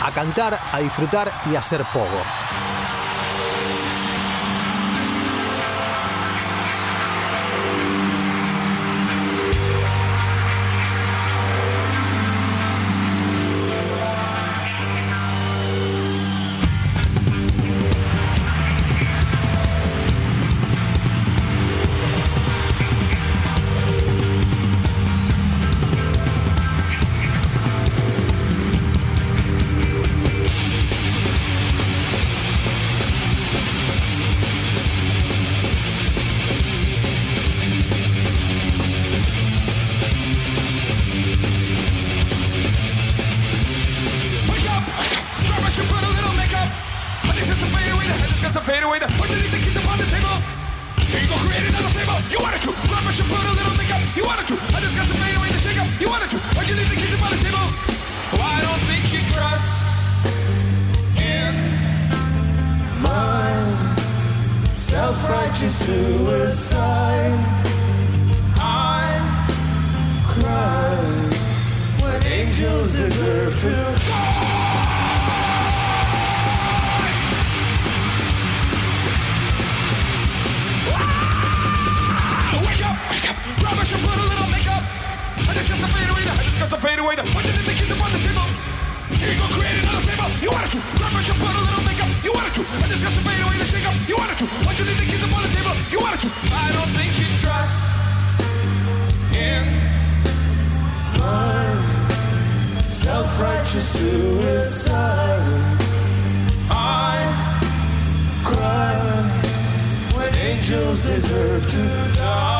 A 0.02 0.10
cantar, 0.12 0.58
a 0.72 0.78
disfrutar 0.78 1.30
y 1.52 1.56
a 1.56 1.58
hacer 1.58 1.84
pogo. 1.92 2.47
Away. 48.88 48.98
The 48.98 49.08
you 49.08 49.36
leave 49.36 49.52
the 49.52 49.60
keys 49.60 49.76
upon 49.76 49.98
the 50.00 50.08
table? 50.08 50.36
Here 51.12 51.20
you 51.20 51.28
go, 51.28 51.36
create 51.44 51.68
another 51.68 51.92
flavor. 51.92 52.16
You 52.32 52.40
wanted 52.40 52.62
to. 52.64 52.72
Grab 52.88 53.04
shoe, 53.12 53.28
put 53.28 53.36
a 53.36 53.52
little 53.52 53.76
makeup. 53.76 54.00
You 54.16 54.24
wanted 54.24 54.48
to. 54.48 54.56
I 54.72 54.80
just 54.80 54.96
got 54.96 55.06
to 55.08 55.16
fade 55.20 55.36
away 55.36 55.52
the 55.52 55.60
shake 55.60 55.76
up. 55.76 55.88
You 56.00 56.08
wanted 56.08 56.30
to. 56.32 56.38
Why'd 56.56 56.68
you 56.68 56.76
leave 56.76 56.88
the 56.88 56.96
keys 56.96 57.12
upon 57.12 57.30
the 57.36 57.40
table? 57.44 57.66
Oh, 58.32 58.40
I 58.40 58.58
don't 58.64 58.82
think 58.88 59.04
you 59.12 59.20
trust 59.36 59.72
in 61.20 61.52
My 63.04 63.52
self-righteous 64.72 65.74
suicide. 65.84 67.36
I 68.56 69.04
Cry 70.32 70.96
when 72.00 72.22
angels 72.24 72.92
deserve 72.92 73.58
to 73.60 73.98
Wake 74.38 74.57
Shoe, 83.88 83.96
put 84.04 84.20
a 84.20 84.26
little 84.28 84.50
makeup. 84.52 84.84
I 85.48 85.56
just 85.56 85.72
got 85.72 85.80
to 85.80 85.88
fade 85.88 86.12
away. 86.12 86.20
I 86.20 86.44
just 86.44 86.60
got 86.60 86.68
to 86.68 86.76
fade 86.76 87.00
away. 87.00 87.16
The 87.16 87.24
what 87.32 87.40
you 87.40 87.56
the 87.56 87.72
keys 87.72 87.88
upon 87.88 88.12
the 88.12 88.20
table? 88.20 88.44
Here 89.16 89.32
you 89.32 89.40
go, 89.40 89.48
create 89.56 89.80
another 89.80 90.04
flavor. 90.04 90.28
You 90.44 90.52
wanted 90.52 90.76
to. 90.76 90.80
My 91.00 91.24
shoe, 91.24 91.32
put 91.40 91.48
a 91.48 91.62
little 91.64 91.84
makeup. 91.88 92.12
You 92.20 92.36
wanted 92.36 92.52
to. 92.60 92.68
I 92.68 92.86
just 92.92 93.00
got 93.00 93.16
to 93.16 93.22
fade 93.24 93.40
away 93.40 93.56
the 93.56 93.64
shake 93.64 93.88
up. 93.88 93.96
You 94.04 94.20
wanted 94.20 94.36
to. 94.44 94.46
You 94.76 94.84
leave 94.84 95.00
the 95.00 95.08
keys 95.08 95.24
upon 95.24 95.40
the 95.40 95.52
table? 95.56 95.72
You 95.88 96.04
wanted 96.04 96.20
to. 96.20 96.28
I 96.52 96.68
don't 96.76 96.92
think 96.92 97.16
you 97.16 97.32
trust 97.40 97.80
in 99.32 99.64
My 101.16 101.72
self-righteous 102.92 103.88
suicide. 103.88 105.48
I 106.68 107.24
Cry 108.44 109.00
when 110.12 110.34
angels 110.36 111.08
deserve 111.08 111.64
to 111.72 111.82
die. 112.20 112.57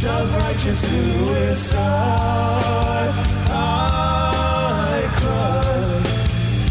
Self-righteous 0.00 0.80
suicide. 0.88 1.78
I 3.50 5.02
cry 5.18 5.78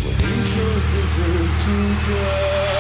when 0.04 0.16
angels 0.32 0.86
deserve 0.94 1.52
to 1.64 1.76
die. 2.08 2.77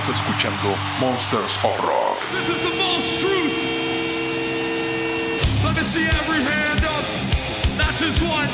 Estás 0.00 0.16
escuchando 0.16 0.74
Monsters 0.98 1.58
of 1.62 1.78
Rock. 1.80 2.18
This 2.32 2.48
is 2.48 2.62
the 2.62 2.74
most 2.74 3.20
truth. 3.20 3.52
Let 5.62 5.76
me 5.76 5.82
see 5.82 6.06
every 6.06 6.42
hand 6.42 6.82
up. 6.86 7.04
That's 7.76 7.98
just 7.98 8.22
one. 8.22 8.48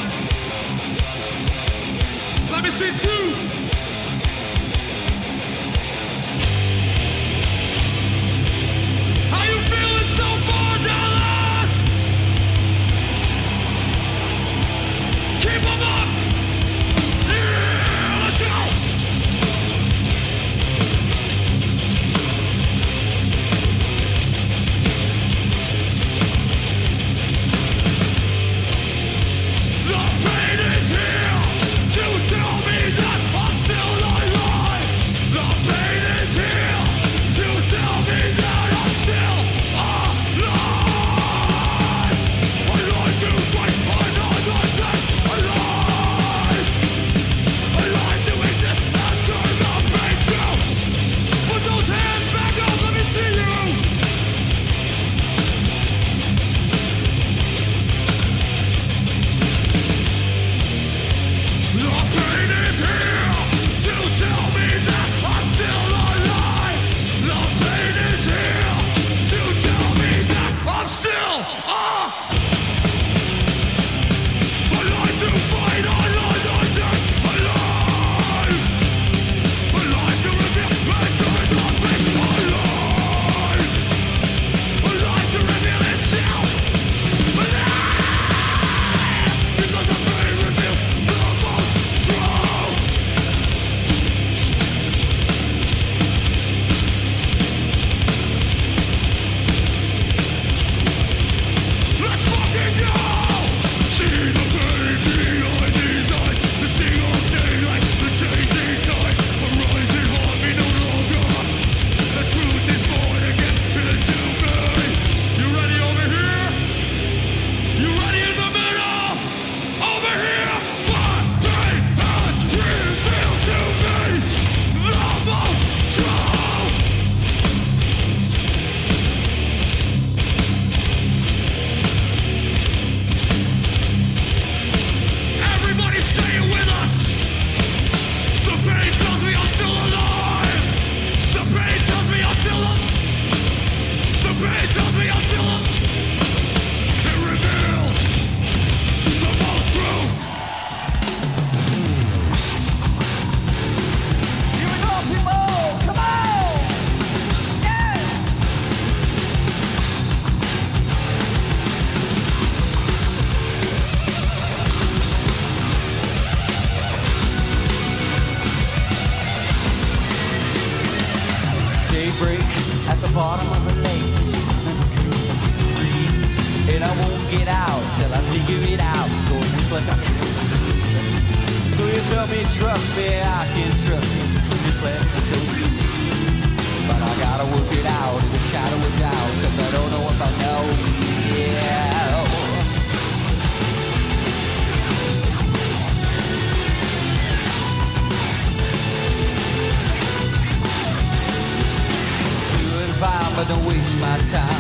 Let 2.51 2.64
me 2.64 2.70
see 2.73 2.90
two. 2.98 3.65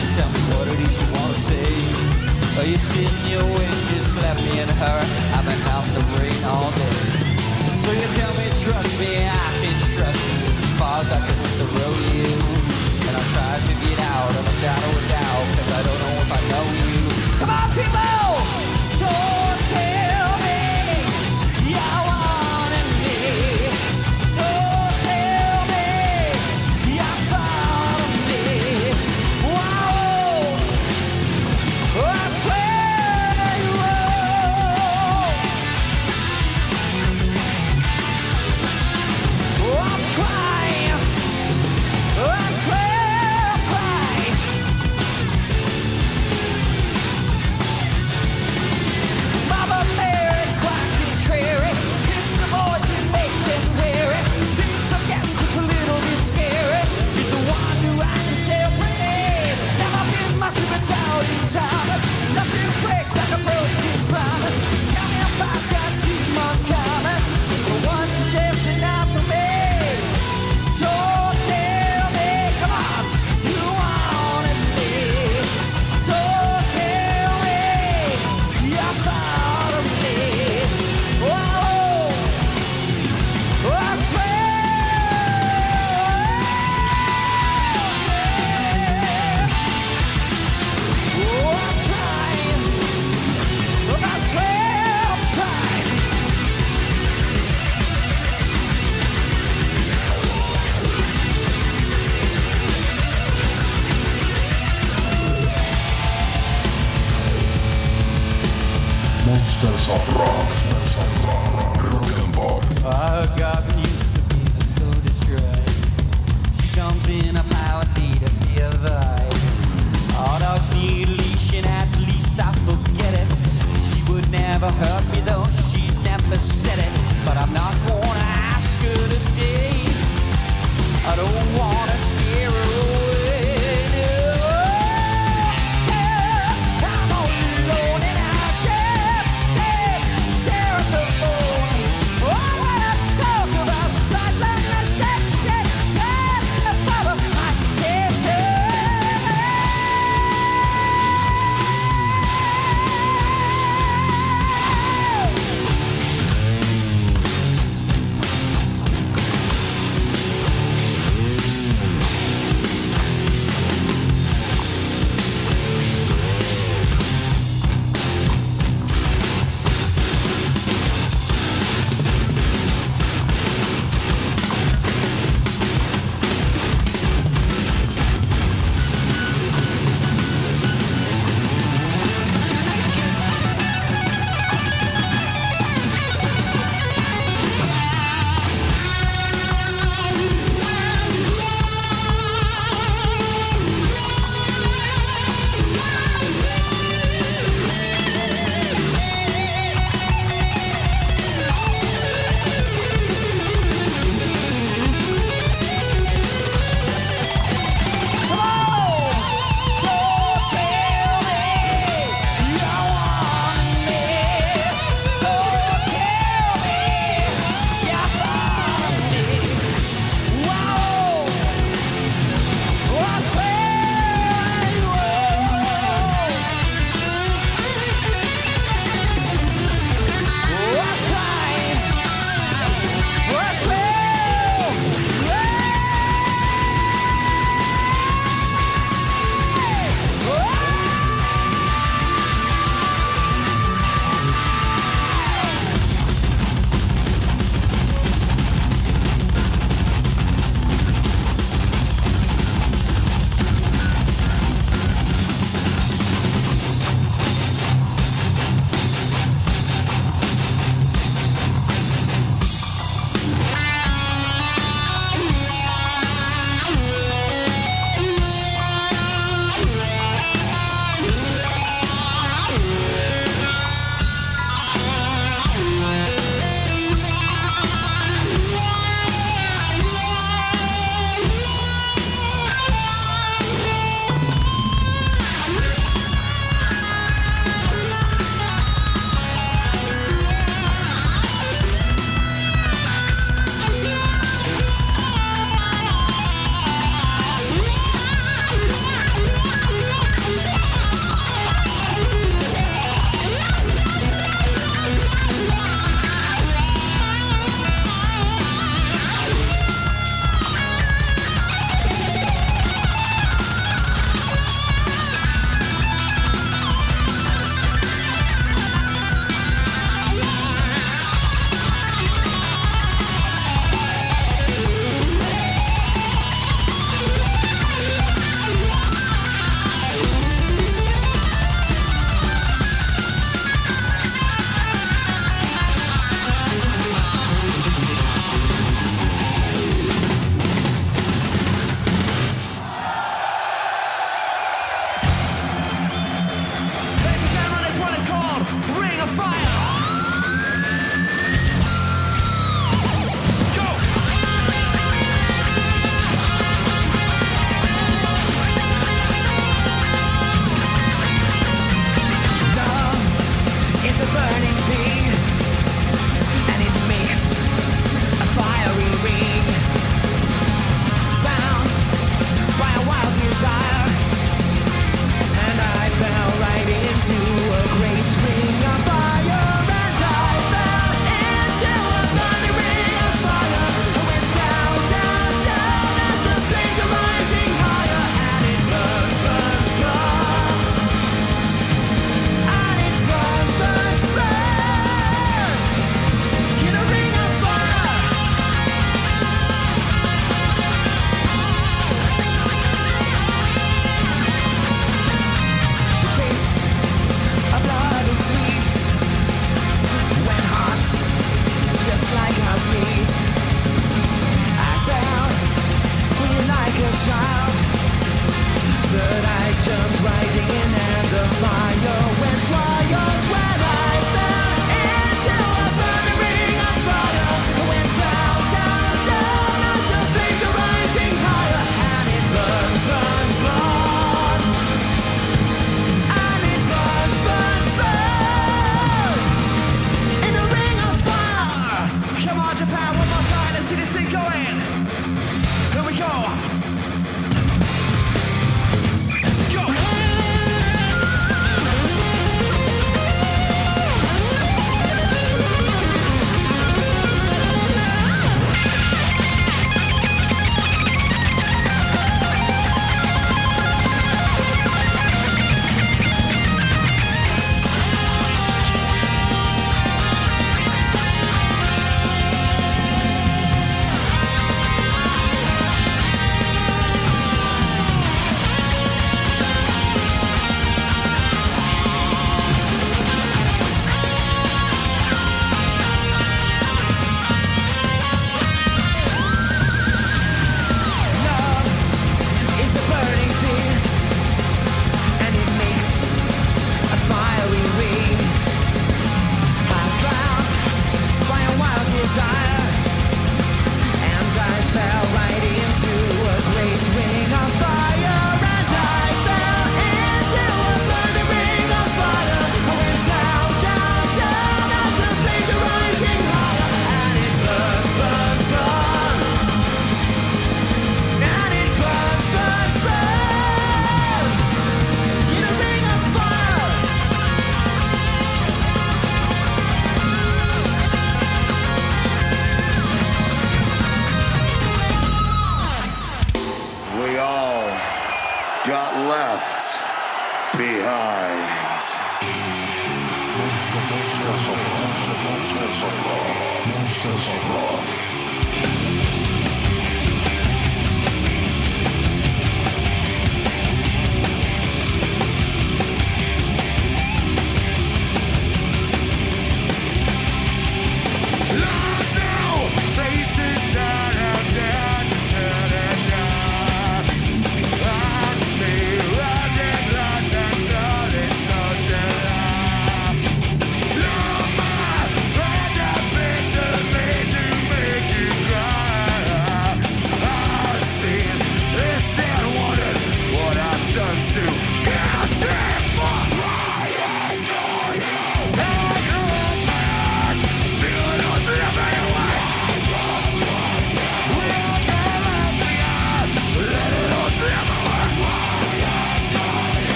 to 0.00 0.08
tell 0.16 0.30
me 0.30 0.42
what 0.54 0.66
it 0.68 0.80
is 0.88 0.94
you 1.00 1.08
wanna 1.18 1.38
say. 1.38 1.70
Are 2.58 2.68
you 2.68 2.76
sitting 2.76 3.26
your 3.28 3.44
wing, 3.44 3.76
just 3.92 4.14
left 4.16 4.40
me 4.44 4.60
and 4.60 4.70
her? 4.70 5.00
I've 5.36 5.44
been 5.44 5.62
out 5.72 5.84
in 5.88 5.94
the 5.98 6.04
rain 6.16 6.40
all 6.44 6.70
day. 6.72 6.98
So 7.84 7.90
you 7.90 8.08
tell 8.18 8.32
me, 8.38 8.46
trust 8.62 8.92
me, 9.00 9.10
I 9.24 9.48
can 9.60 9.76
trust 9.96 10.20
you 10.28 10.38
as 10.62 10.72
far 10.78 11.00
as 11.02 11.10
I 11.10 11.18
can 11.24 11.36
with 11.40 11.58
the 11.62 11.68
road 11.76 11.98
you. 12.14 12.32
And 13.08 13.14
I 13.16 13.22
try 13.34 13.52
to 13.68 13.74
get 13.84 13.98
out 14.00 14.32
of 14.38 14.44
a 14.46 14.54
doubt 14.62 14.86
without, 14.96 15.44
cause 15.56 15.70
I 15.72 15.80
don't 15.86 16.00
know 16.04 16.16
if 16.24 16.30
I 16.30 16.40
know 16.52 16.66
you. 16.80 17.00
Come 17.40 17.50
on, 17.50 17.68
people! 17.74 18.01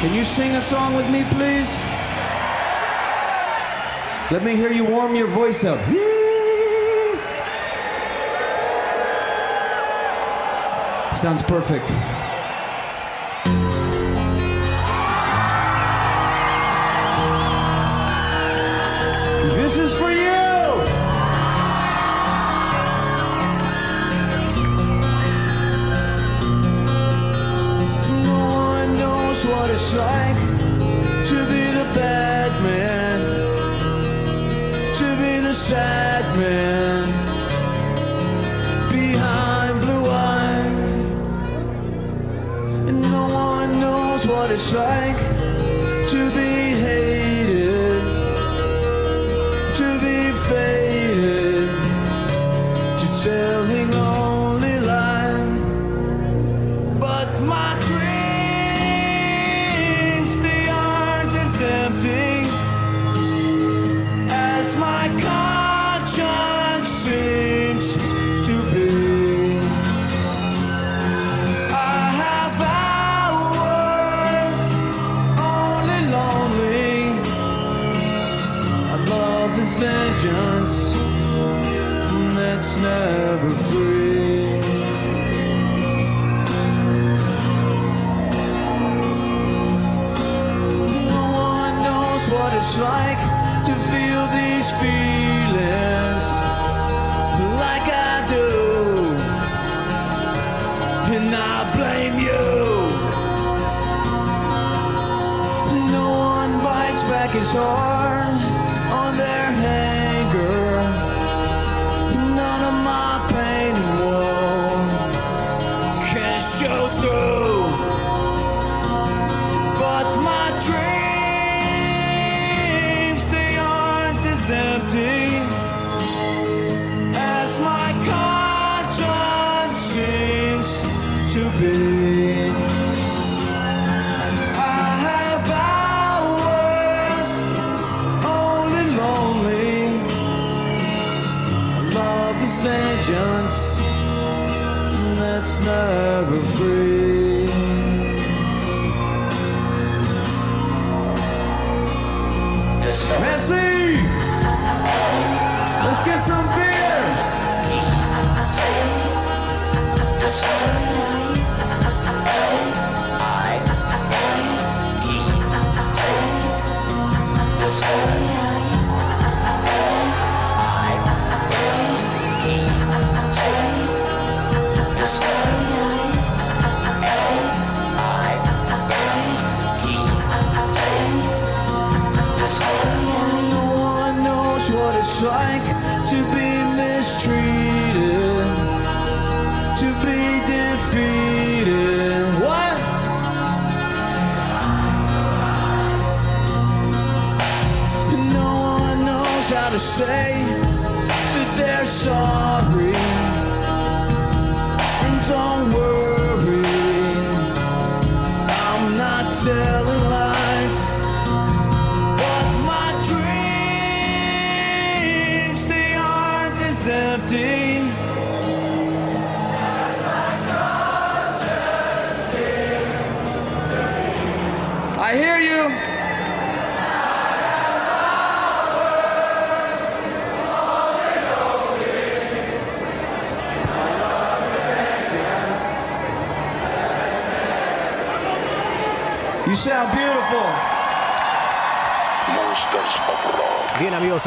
Can 0.00 0.14
you 0.14 0.22
sing 0.22 0.54
a 0.54 0.62
song 0.62 0.94
with 0.94 1.10
me, 1.10 1.24
please? 1.24 1.74
Let 4.30 4.44
me 4.44 4.54
hear 4.54 4.70
you 4.70 4.84
warm 4.84 5.16
your 5.16 5.26
voice 5.26 5.64
up. 5.64 5.80
Sounds 11.16 11.42
perfect. 11.42 11.90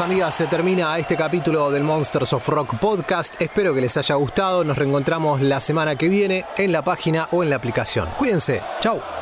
amigas, 0.00 0.34
se 0.34 0.46
termina 0.46 0.98
este 0.98 1.16
capítulo 1.16 1.70
del 1.70 1.82
Monsters 1.82 2.32
of 2.32 2.48
Rock 2.48 2.76
podcast. 2.78 3.40
Espero 3.40 3.74
que 3.74 3.80
les 3.80 3.94
haya 3.96 4.14
gustado. 4.14 4.64
Nos 4.64 4.78
reencontramos 4.78 5.42
la 5.42 5.60
semana 5.60 5.96
que 5.96 6.08
viene 6.08 6.46
en 6.56 6.72
la 6.72 6.82
página 6.82 7.28
o 7.30 7.42
en 7.42 7.50
la 7.50 7.56
aplicación. 7.56 8.08
Cuídense. 8.16 8.62
Chao. 8.80 9.21